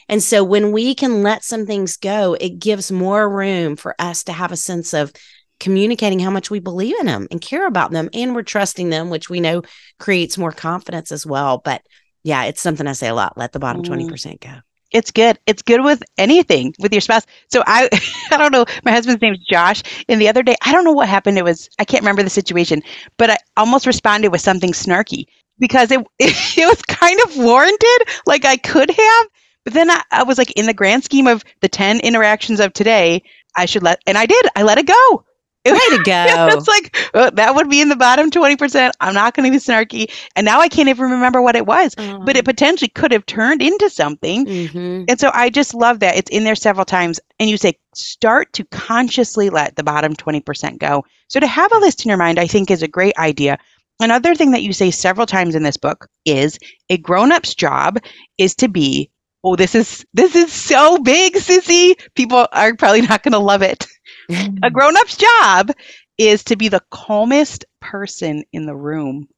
[0.09, 4.25] And so when we can let some things go, it gives more room for us
[4.25, 5.13] to have a sense of
[5.61, 9.11] communicating how much we believe in them and care about them and we're trusting them
[9.11, 9.63] which we know
[9.99, 11.83] creates more confidence as well but
[12.25, 14.09] yeah it's something i say a lot let the bottom Mm.
[14.09, 14.61] 20% go
[14.93, 15.39] It's good.
[15.47, 17.25] It's good with anything with your spouse.
[17.53, 17.89] So I
[18.33, 19.83] I don't know, my husband's name's Josh.
[20.09, 21.39] And the other day, I don't know what happened.
[21.39, 22.83] It was I can't remember the situation,
[23.17, 25.27] but I almost responded with something snarky.
[25.61, 28.01] because it it was kind of warranted.
[28.27, 29.27] Like I could have,
[29.65, 32.73] but then I, I was like, in the grand scheme of the ten interactions of
[32.73, 33.23] today,
[33.57, 34.45] I should let, and I did.
[34.57, 35.25] I let it go.
[35.67, 36.49] Way to go.
[36.57, 38.93] it's like oh, that would be in the bottom 20%.
[39.01, 40.11] I'm not going to be snarky.
[40.35, 41.95] And now I can't even remember what it was,
[42.25, 44.47] but it potentially could have turned into something.
[44.47, 45.05] Mhm.
[45.09, 47.21] And so I just love that it's in there several times.
[47.39, 51.05] And you say, start to consciously let the bottom 20% go.
[51.29, 53.59] So to have a list in your mind, I think is a great idea.
[54.01, 57.99] Another thing that you say several times in this book is a grown-up's job
[58.39, 59.11] is to be,
[59.45, 61.95] oh, this is this is so big, sissy.
[62.15, 63.87] People are probably not going to love it.
[64.31, 64.73] A mm.
[64.73, 65.71] grown-up's job
[66.19, 69.29] is to be the calmest person in the room.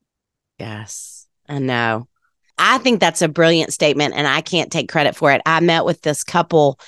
[0.59, 2.09] Yes, I know.
[2.59, 5.42] I think that's a brilliant statement, and I can't take credit for it.
[5.46, 6.78] I met with this couple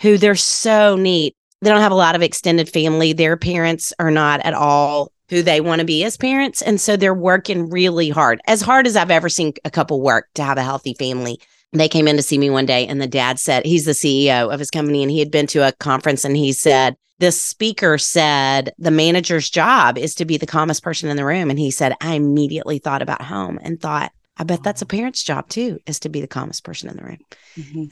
[0.00, 1.36] who they're so neat.
[1.60, 3.12] They don't have a lot of extended family.
[3.12, 6.60] Their parents are not at all who they want to be as parents.
[6.60, 10.28] And so they're working really hard, as hard as I've ever seen a couple work
[10.34, 11.40] to have a healthy family.
[11.72, 14.52] They came in to see me one day, and the dad said, he's the CEO
[14.52, 17.98] of his company, and he had been to a conference, and he said, this speaker
[17.98, 21.50] said the manager's job is to be the calmest person in the room.
[21.50, 25.22] And he said, I immediately thought about home and thought, I bet that's a parent's
[25.22, 27.18] job too, is to be the calmest person in the room.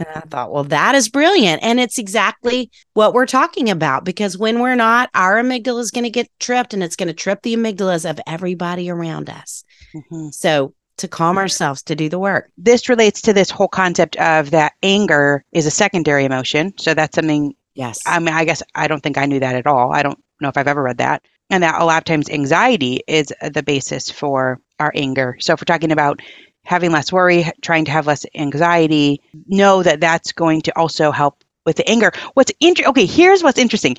[0.00, 1.62] And I thought, well, that is brilliant.
[1.62, 6.04] And it's exactly what we're talking about because when we're not, our amygdala is going
[6.04, 9.62] to get tripped and it's going to trip the amygdalas of everybody around us.
[9.94, 10.34] Mhm.
[10.34, 11.38] So to calm mm-hmm.
[11.38, 12.50] ourselves, to do the work.
[12.56, 16.74] This relates to this whole concept of that anger is a secondary emotion.
[16.78, 18.00] So that's something Yes.
[18.06, 19.92] I mean, I guess I don't think I knew that at all.
[19.92, 21.22] I don't know if I've ever read that.
[21.48, 25.36] And that a lot of times anxiety is the basis for our anger.
[25.40, 26.20] So if we're talking about
[26.64, 31.42] having less worry, trying to have less anxiety, know that that's going to also help
[31.64, 32.12] with the anger.
[32.34, 32.90] What's interesting?
[32.90, 33.96] Okay, here's what's interesting.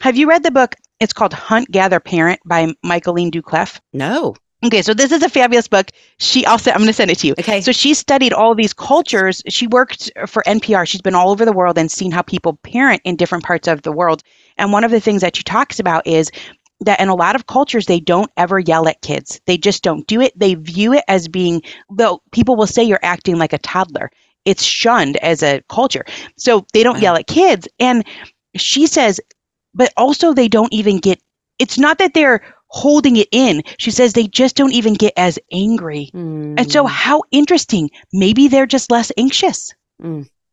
[0.00, 0.74] Have you read the book?
[1.00, 3.80] It's called Hunt, Gather, Parent by Michaeleen Doucleff.
[3.92, 4.34] no.
[4.64, 5.90] Okay, so this is a fabulous book.
[6.18, 7.34] She also, I'm going to send it to you.
[7.38, 7.60] Okay.
[7.60, 9.42] So she studied all these cultures.
[9.48, 10.86] She worked for NPR.
[10.86, 13.82] She's been all over the world and seen how people parent in different parts of
[13.82, 14.22] the world.
[14.58, 16.30] And one of the things that she talks about is
[16.80, 19.40] that in a lot of cultures, they don't ever yell at kids.
[19.46, 20.32] They just don't do it.
[20.38, 24.10] They view it as being, though people will say you're acting like a toddler.
[24.44, 26.04] It's shunned as a culture.
[26.36, 27.00] So they don't Wow.
[27.00, 27.66] yell at kids.
[27.80, 28.04] And
[28.56, 29.20] she says,
[29.74, 31.20] but also they don't even get,
[31.58, 33.62] it's not that they're holding it in.
[33.78, 36.10] She says they just don't even get as angry.
[36.14, 37.90] And so, Mm, how interesting.
[38.12, 39.72] Maybe they're just less anxious.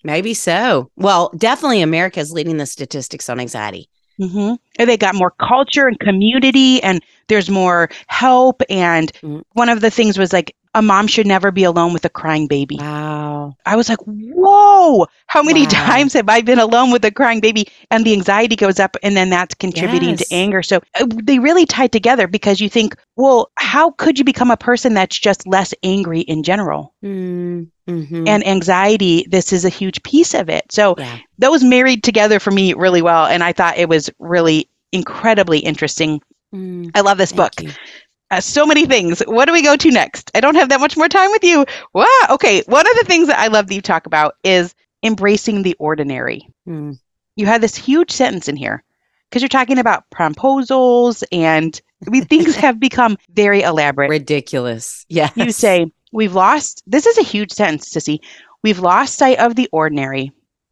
[0.04, 0.90] maybe so.
[0.96, 3.90] Well, definitely America is leading the statistics on anxiety.
[4.18, 8.62] hmm And they got more culture and community, and there's more help.
[8.70, 9.42] And Mm.
[9.54, 12.48] one of the things was like, a mom should never be alone with a crying
[12.48, 12.78] baby.
[12.80, 13.56] Wow.
[13.66, 15.70] I was like, whoa, how many Wow.
[15.72, 17.68] times have I been alone with a crying baby?
[17.90, 20.28] And the anxiety goes up, and then that's contributing Yes.
[20.28, 20.62] to anger.
[20.62, 24.58] So uh, they really tie together because you think, well, how could you become a
[24.58, 26.94] person that's just less angry in general?
[27.04, 28.28] Mm, mhm.
[28.28, 30.72] And anxiety, this is a huge piece of it.
[30.72, 31.18] So yeah.
[31.40, 33.26] those married together for me really well.
[33.26, 36.22] And I thought it was really incredibly interesting.
[36.54, 37.54] Mm, I love this book.
[38.32, 39.22] Uh, so many things.
[39.26, 40.19] What do we go to next?
[40.34, 41.66] I don't have that much more time with you.
[41.94, 42.06] Wow.
[42.30, 42.64] Okay.
[42.68, 46.48] One of the things that I love that you talk about is embracing the ordinary.
[46.68, 47.00] Mm.
[47.36, 48.84] You had this huge sentence in here
[49.30, 54.10] because you're talking about proposals and I mean, things have become very elaborate.
[54.10, 55.06] Ridiculous.
[55.10, 55.30] Yeah.
[55.36, 58.20] You say, We've lost, this is a huge sentence, Sissy.
[58.64, 60.32] We've lost sight of the ordinary.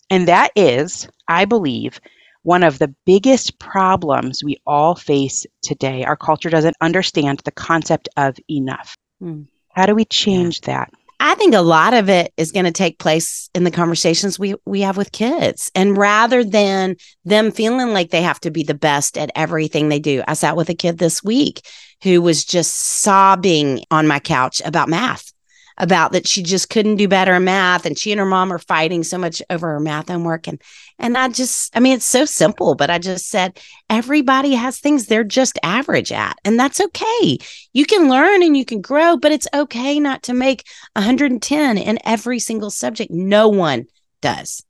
[0.10, 2.00] And that is, I believe,
[2.44, 6.04] one of the biggest problems we all face today.
[6.04, 8.98] Our culture doesn't understand the concept of enough.
[9.20, 9.44] Hmm.
[9.74, 10.92] How do we change that?
[11.20, 14.56] I think a lot of it is going to take place in the conversations we
[14.66, 15.72] we have with kids.
[15.74, 20.00] And rather than them feeling like they have to be the best at everything they
[20.00, 20.24] do.
[20.28, 21.62] I sat with a kid this week
[22.04, 25.32] who was just sobbing on my couch about math.
[25.80, 28.58] About that she just couldn't do better in math and she and her mom are
[28.58, 30.60] fighting so much over her math homework and
[31.00, 35.06] and I just I mean it's so simple but I just said everybody has things
[35.06, 37.38] they're just average at and that's okay.
[37.74, 40.64] You can learn and you can grow but it's okay not to make
[40.94, 43.12] 110 in every single subject.
[43.12, 43.86] No one
[44.22, 44.64] does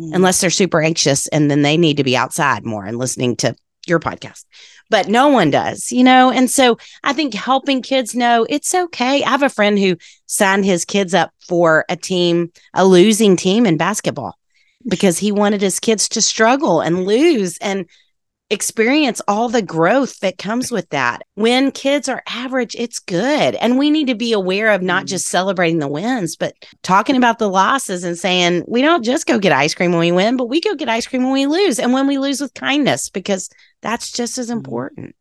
[0.00, 0.14] Mm.
[0.14, 3.56] unless they're super anxious and then they need to be outside more and listening to
[3.88, 4.44] your podcast.
[4.90, 6.30] But no one does, you know?
[6.30, 9.24] And so I think helping kids know it's okay.
[9.24, 9.96] I have a friend who
[10.26, 14.37] signed his kids up for a team, a losing team in basketball
[14.88, 17.86] because he wanted his kids to struggle and lose and
[18.50, 21.20] experience all the growth that comes with that.
[21.34, 23.54] When kids are average, it's good.
[23.56, 25.08] And we need to be aware of not Mm.
[25.08, 29.38] just celebrating the wins, but talking about the losses and saying, we don't just go
[29.38, 31.78] get ice cream when we win, but we go get ice cream when we lose
[31.78, 33.50] and when we lose with kindness, because
[33.82, 34.52] that's just as Mhm.
[34.52, 35.14] important.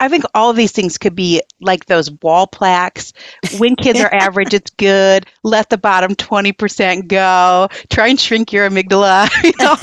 [0.00, 3.12] I think all of these things could be like those wall plaques.
[3.58, 5.26] When kids are average, it's good.
[5.42, 7.68] Let the bottom 20% go.
[7.88, 9.28] Try and shrink your amygdala.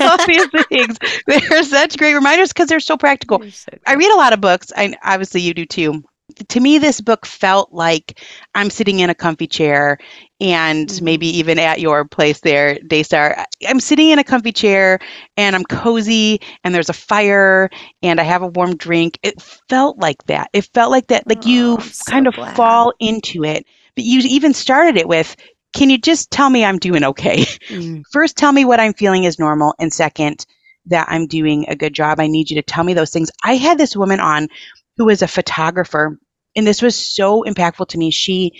[0.00, 0.96] all these things.
[1.26, 3.42] They're such great reminders because they're so practical.
[3.50, 4.72] So I read a lot of books.
[4.76, 6.04] I, obviously, you do too
[6.48, 8.20] to me, this book felt like
[8.54, 9.98] I'm sitting in a comfy chair
[10.40, 11.04] and mm-hmm.
[11.04, 13.44] maybe even at your place there, Daystar.
[13.66, 14.98] I'm sitting in a comfy chair
[15.36, 17.70] and I'm cozy and there's a fire
[18.02, 19.18] and I have a warm drink.
[19.22, 20.50] It felt like that.
[20.52, 22.56] It felt like that, like oh, you so kind of glad.
[22.56, 23.66] fall into it.
[23.94, 25.36] But you even started it with,
[25.74, 27.44] can you just tell me I'm doing okay?
[27.68, 28.02] Mm.
[28.12, 29.74] First, tell me what I'm feeling is normal.
[29.78, 30.44] And second,
[30.86, 32.20] that I'm doing a good job.
[32.20, 33.30] I need you to tell me those things.
[33.44, 34.48] I had this woman on
[34.96, 36.18] who was a photographer.
[36.54, 38.10] And this was so impactful to me.
[38.10, 38.52] She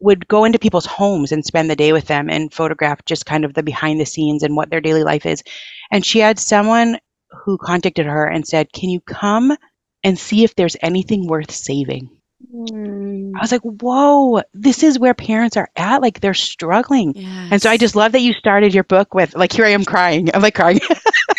[0.00, 3.44] would go into people's homes and spend the day with them and photograph just kind
[3.44, 5.42] of the behind the scenes and what their daily life is.
[5.90, 6.98] And she had someone
[7.44, 9.56] who contacted her and said, Can you come
[10.02, 12.10] and see if there's anything worth saving?
[12.54, 13.32] Mm.
[13.34, 16.02] I was like, whoa, this is where parents are at.
[16.02, 17.14] Like they're struggling.
[17.14, 17.48] Yes.
[17.50, 19.84] And so I just love that you started your book with, like, here I am
[19.84, 20.30] crying.
[20.34, 20.80] I'm like crying.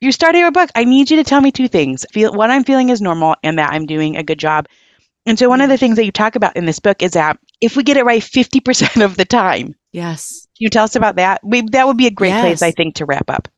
[0.00, 0.70] you started your book.
[0.74, 2.04] I need you to tell me two things.
[2.12, 4.66] Feel what I'm feeling is normal and that I'm doing a good job.
[5.26, 5.80] And so one of the mm-hmm.
[5.80, 8.22] things that you talk about in this book is that if we get it right
[8.22, 9.74] 50% of the time.
[9.92, 10.46] Yes.
[10.56, 11.40] Can you tell us about that?
[11.44, 12.42] We, that would be a great yes.
[12.42, 13.48] place, I think, to wrap up.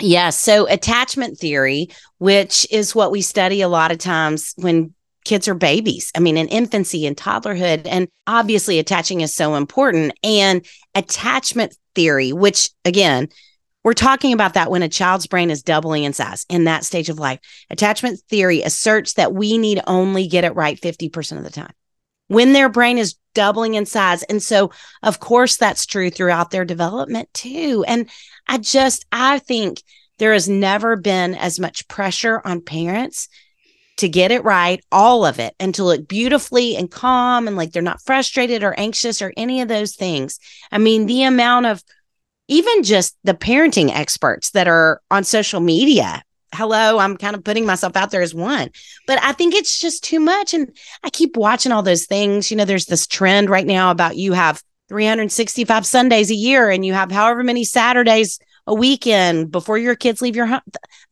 [0.00, 0.08] Yes.
[0.10, 5.48] Yeah, so attachment theory, which is what we study a lot of times when kids
[5.48, 6.10] are babies.
[6.14, 7.86] I mean, in infancy and toddlerhood.
[7.86, 10.12] And obviously, attaching is so important.
[10.22, 10.64] And
[10.94, 13.28] attachment theory, which again,
[13.88, 17.08] we're talking about that when a child's brain is doubling in size in that stage
[17.08, 17.40] of life.
[17.70, 21.72] Attachment theory asserts that we need only get it right 50% of the time
[22.26, 24.24] when their brain is doubling in size.
[24.24, 24.72] And so,
[25.02, 27.82] of course, that's true throughout their development too.
[27.88, 28.10] And
[28.46, 29.82] I just, I think
[30.18, 33.30] there has never been as much pressure on parents
[33.96, 37.72] to get it right, all of it, and to look beautifully and calm and like
[37.72, 40.38] they're not frustrated or anxious or any of those things.
[40.70, 41.82] I mean, the amount of
[42.48, 46.22] even just the parenting experts that are on social media.
[46.54, 48.70] Hello, I'm kind of putting myself out there as one,
[49.06, 50.54] but I think it's just too much.
[50.54, 50.74] And
[51.04, 52.50] I keep watching all those things.
[52.50, 56.86] You know, there's this trend right now about you have 365 Sundays a year and
[56.86, 60.60] you have however many Saturdays a weekend before your kids leave your home.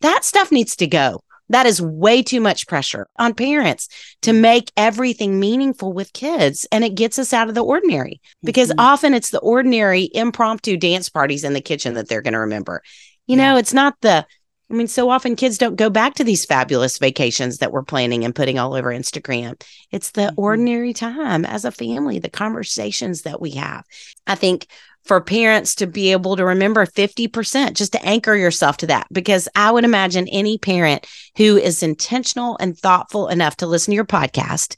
[0.01, 1.21] That stuff needs to go.
[1.49, 3.89] That is way too much pressure on parents
[4.23, 6.67] to make everything meaningful with kids.
[6.73, 8.81] And it gets us out of the ordinary because mm-hmm.
[8.81, 12.83] often it's the ordinary impromptu dance parties in the kitchen that they're going to remember.
[13.27, 13.53] You yeah.
[13.53, 14.27] know, it's not the,
[14.69, 18.25] I mean, so often kids don't go back to these fabulous vacations that we're planning
[18.25, 19.63] and putting all over Instagram.
[19.93, 20.41] It's the mm-hmm.
[20.41, 23.85] ordinary time as a family, the conversations that we have.
[24.27, 24.67] I think
[25.07, 29.07] for parents to be able to remember 50%, just to anchor yourself to that.
[29.13, 33.97] Because I would imagine any parent who is intentional and thoughtful enough to listen to
[33.97, 34.77] your podcast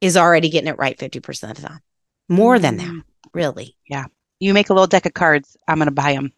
[0.00, 1.80] is already getting it right 50% of the time.
[2.28, 3.02] More than that, mm.
[3.32, 3.76] really.
[3.88, 4.06] Yeah.
[4.40, 6.32] You make a little deck of cards, I'm going to buy them.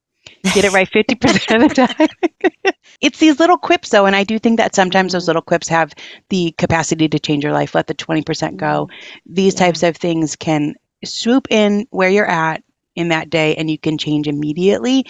[0.53, 2.75] Get it right 50% of the time.
[3.01, 4.05] it's these little quips, though.
[4.05, 5.95] And I do think that sometimes those little quips have
[6.29, 7.75] the capacity to change your life.
[7.75, 8.89] Let the 20% go.
[9.25, 9.67] These yeah.
[9.67, 12.63] types of things can swoop in where you're at
[12.97, 15.07] in that day and you can change immediately.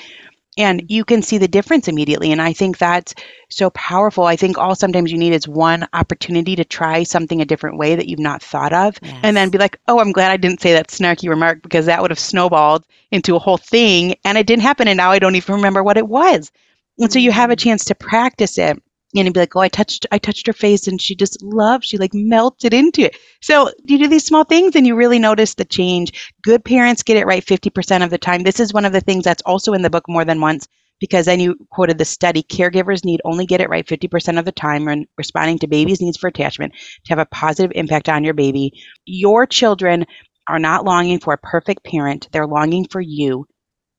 [0.57, 2.31] And you can see the difference immediately.
[2.31, 3.15] And i think that's
[3.51, 4.25] so powerful.
[4.25, 7.97] I think all sometimes you need is one opportunity to try something a different way
[7.97, 9.21] that you've not thought of yes.
[9.23, 12.03] and then be like oh i'm glad i didn't say that snarky remark because that
[12.03, 15.37] would have snowballed into a whole thing and it didn't happen and now i don't
[15.37, 16.51] even remember what it was.
[16.99, 17.59] And so you have a mm.
[17.59, 18.81] chance to practice it
[19.21, 21.85] and be like, oh, I touched, I touched her face, and she just loved.
[21.85, 23.17] She like melted into it.
[23.41, 26.33] So you do these small things, and you really notice the change.
[26.43, 28.43] Good parents get it right fifty percent of the time.
[28.43, 30.67] This is one of the things that's also in the book more than once
[31.01, 34.53] because then you quoted the study caregivers need only get it right 50% of the
[34.53, 38.35] time when responding to babies' needs for attachment to have a positive impact on your
[38.35, 38.73] baby.
[39.05, 40.07] Your children
[40.49, 43.47] are not longing for a perfect parent, they're longing for you,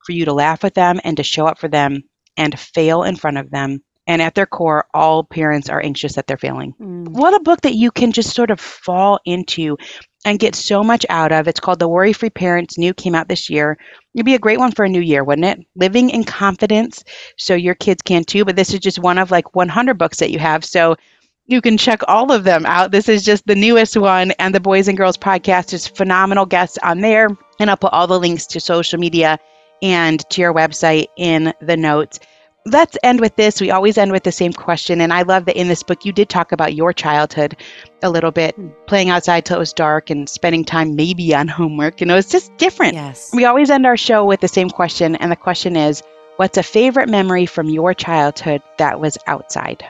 [0.04, 2.02] for you to laugh with them and to show up for them
[2.36, 6.26] and fail in front of them and at their core, all parents are anxious that
[6.26, 6.74] they're failing.
[6.80, 7.08] Mm.
[7.08, 9.76] What a book that you can just sort of fall into
[10.24, 11.46] and get so much out of.
[11.46, 13.78] It's called The Worry Free Parents, new, came out this year.
[14.14, 15.66] It'd be a great one for a new year, wouldn't it?
[15.76, 17.04] Living in confidence
[17.36, 18.44] so your kids can too.
[18.44, 20.64] But this is just one of like 100 books that you have.
[20.64, 20.96] So
[21.46, 22.90] you can check all of them out.
[22.90, 24.32] This is just the newest one.
[24.32, 27.28] And the Boys and Girls podcast is phenomenal guests on there.
[27.60, 29.38] And I'll put all the links to social media
[29.80, 32.18] and to your website in the notes
[32.66, 33.60] let's end with this.
[33.60, 35.00] We always end with the same question.
[35.00, 37.56] And I love that in this book, you did talk about your childhood
[38.02, 38.68] a little bit, hmm.
[38.86, 42.00] playing outside till it was dark and spending time maybe on homework.
[42.00, 42.94] You know, it's just different.
[42.94, 43.30] Yes.
[43.32, 45.16] We always end our show with the same question.
[45.16, 46.02] And the question is,
[46.36, 49.84] what's a favorite memory from your childhood that was outside?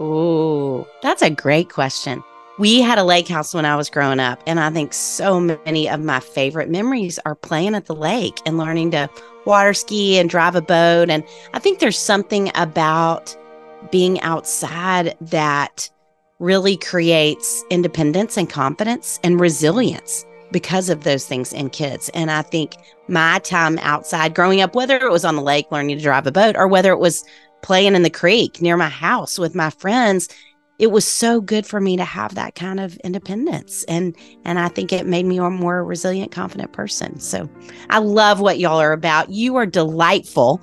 [0.00, 2.24] Ooh, that's a great question.
[2.58, 5.88] We had a lake house when I was growing up, and I think so many
[5.88, 9.08] of my favorite memories are playing at the lake and learning to
[9.44, 11.10] water ski and drive a boat.
[11.10, 11.24] And
[11.54, 13.36] I think there's something about
[13.90, 15.90] being outside that
[16.38, 22.10] really creates independence and confidence and resilience because of those things in kids.
[22.14, 22.76] And I think
[23.08, 26.32] my time outside growing up, whether it was on the lake learning to drive a
[26.32, 27.24] boat or whether it was
[27.62, 30.28] playing in the creek near my house with my friends,
[30.78, 34.68] it was so good for me to have that kind of independence and and I
[34.68, 37.20] think it made me a more resilient confident person.
[37.20, 37.48] So
[37.90, 39.30] I love what y'all are about.
[39.30, 40.60] You are delightful.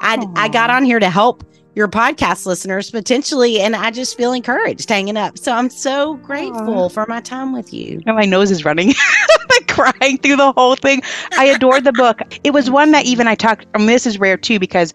[0.00, 0.32] I Aww.
[0.36, 1.44] I got on here to help
[1.76, 5.38] your podcast listeners potentially and I just feel encouraged hanging up.
[5.38, 6.92] So I'm so grateful Aww.
[6.92, 8.00] for my time with you.
[8.06, 8.88] And my nose is running.
[9.50, 11.02] like crying through the whole thing.
[11.32, 12.20] I adored the book.
[12.44, 14.92] It was one that even I talked I mean, this is rare too because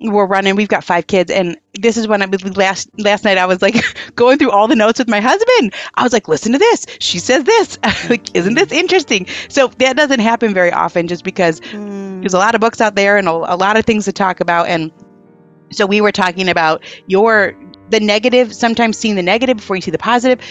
[0.00, 0.56] we're running.
[0.56, 3.38] We've got five kids, and this is when I was last last night.
[3.38, 3.76] I was like
[4.14, 5.74] going through all the notes with my husband.
[5.94, 6.86] I was like, "Listen to this.
[7.00, 7.78] She says this.
[8.10, 12.20] like, isn't this interesting?" So that doesn't happen very often, just because mm.
[12.20, 14.40] there's a lot of books out there and a, a lot of things to talk
[14.40, 14.68] about.
[14.68, 14.92] And
[15.70, 17.54] so we were talking about your
[17.90, 18.54] the negative.
[18.54, 20.44] Sometimes seeing the negative before you see the positive.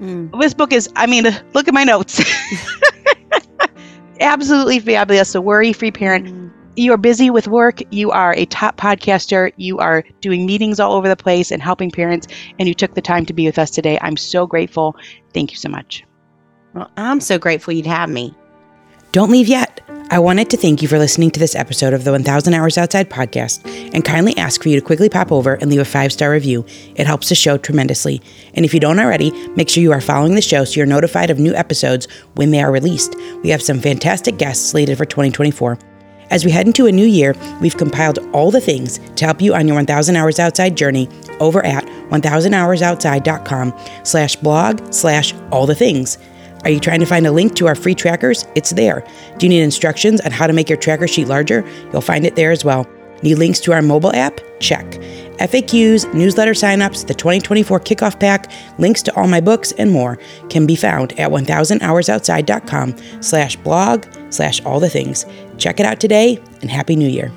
[0.00, 0.38] Mm.
[0.40, 0.88] This book is.
[0.94, 1.24] I mean,
[1.54, 2.22] look at my notes.
[4.20, 5.34] Absolutely fabulous.
[5.34, 6.26] A worry-free parent.
[6.26, 6.41] Mm
[6.76, 10.94] you are busy with work, you are a top podcaster, you are doing meetings all
[10.94, 12.26] over the place and helping parents,
[12.58, 13.98] and you took the time to be with us today.
[14.00, 14.96] I'm so grateful.
[15.34, 16.04] Thank you so much.
[16.74, 18.34] Well, I'm so grateful you'd have me.
[19.12, 19.82] Don't leave yet.
[20.10, 23.10] I wanted to thank you for listening to this episode of the 1000 Hours Outside
[23.10, 23.64] podcast
[23.94, 26.64] and kindly ask for you to quickly pop over and leave a five star review.
[26.96, 28.22] It helps the show tremendously.
[28.54, 31.30] And if you don't already, make sure you are following the show so you're notified
[31.30, 33.14] of new episodes when they are released.
[33.42, 35.78] We have some fantastic guests slated for 2024.
[36.32, 39.54] As we head into a new year, we've compiled all the things to help you
[39.54, 41.06] on your 1000 Hours Outside journey
[41.40, 46.16] over at 1000hoursoutside.com slash blog slash all the things.
[46.64, 48.46] Are you trying to find a link to our free trackers?
[48.54, 49.06] It's there.
[49.36, 51.68] Do you need instructions on how to make your tracker sheet larger?
[51.92, 52.88] You'll find it there as well.
[53.22, 54.40] Need links to our mobile app?
[54.58, 54.86] Check.
[55.38, 60.18] FAQs, newsletter signups, the 2024 kickoff pack, links to all my books, and more
[60.50, 65.26] can be found at 1000hoursoutside.com slash blog slash all the things.
[65.62, 67.30] Check it out today and Happy New Year.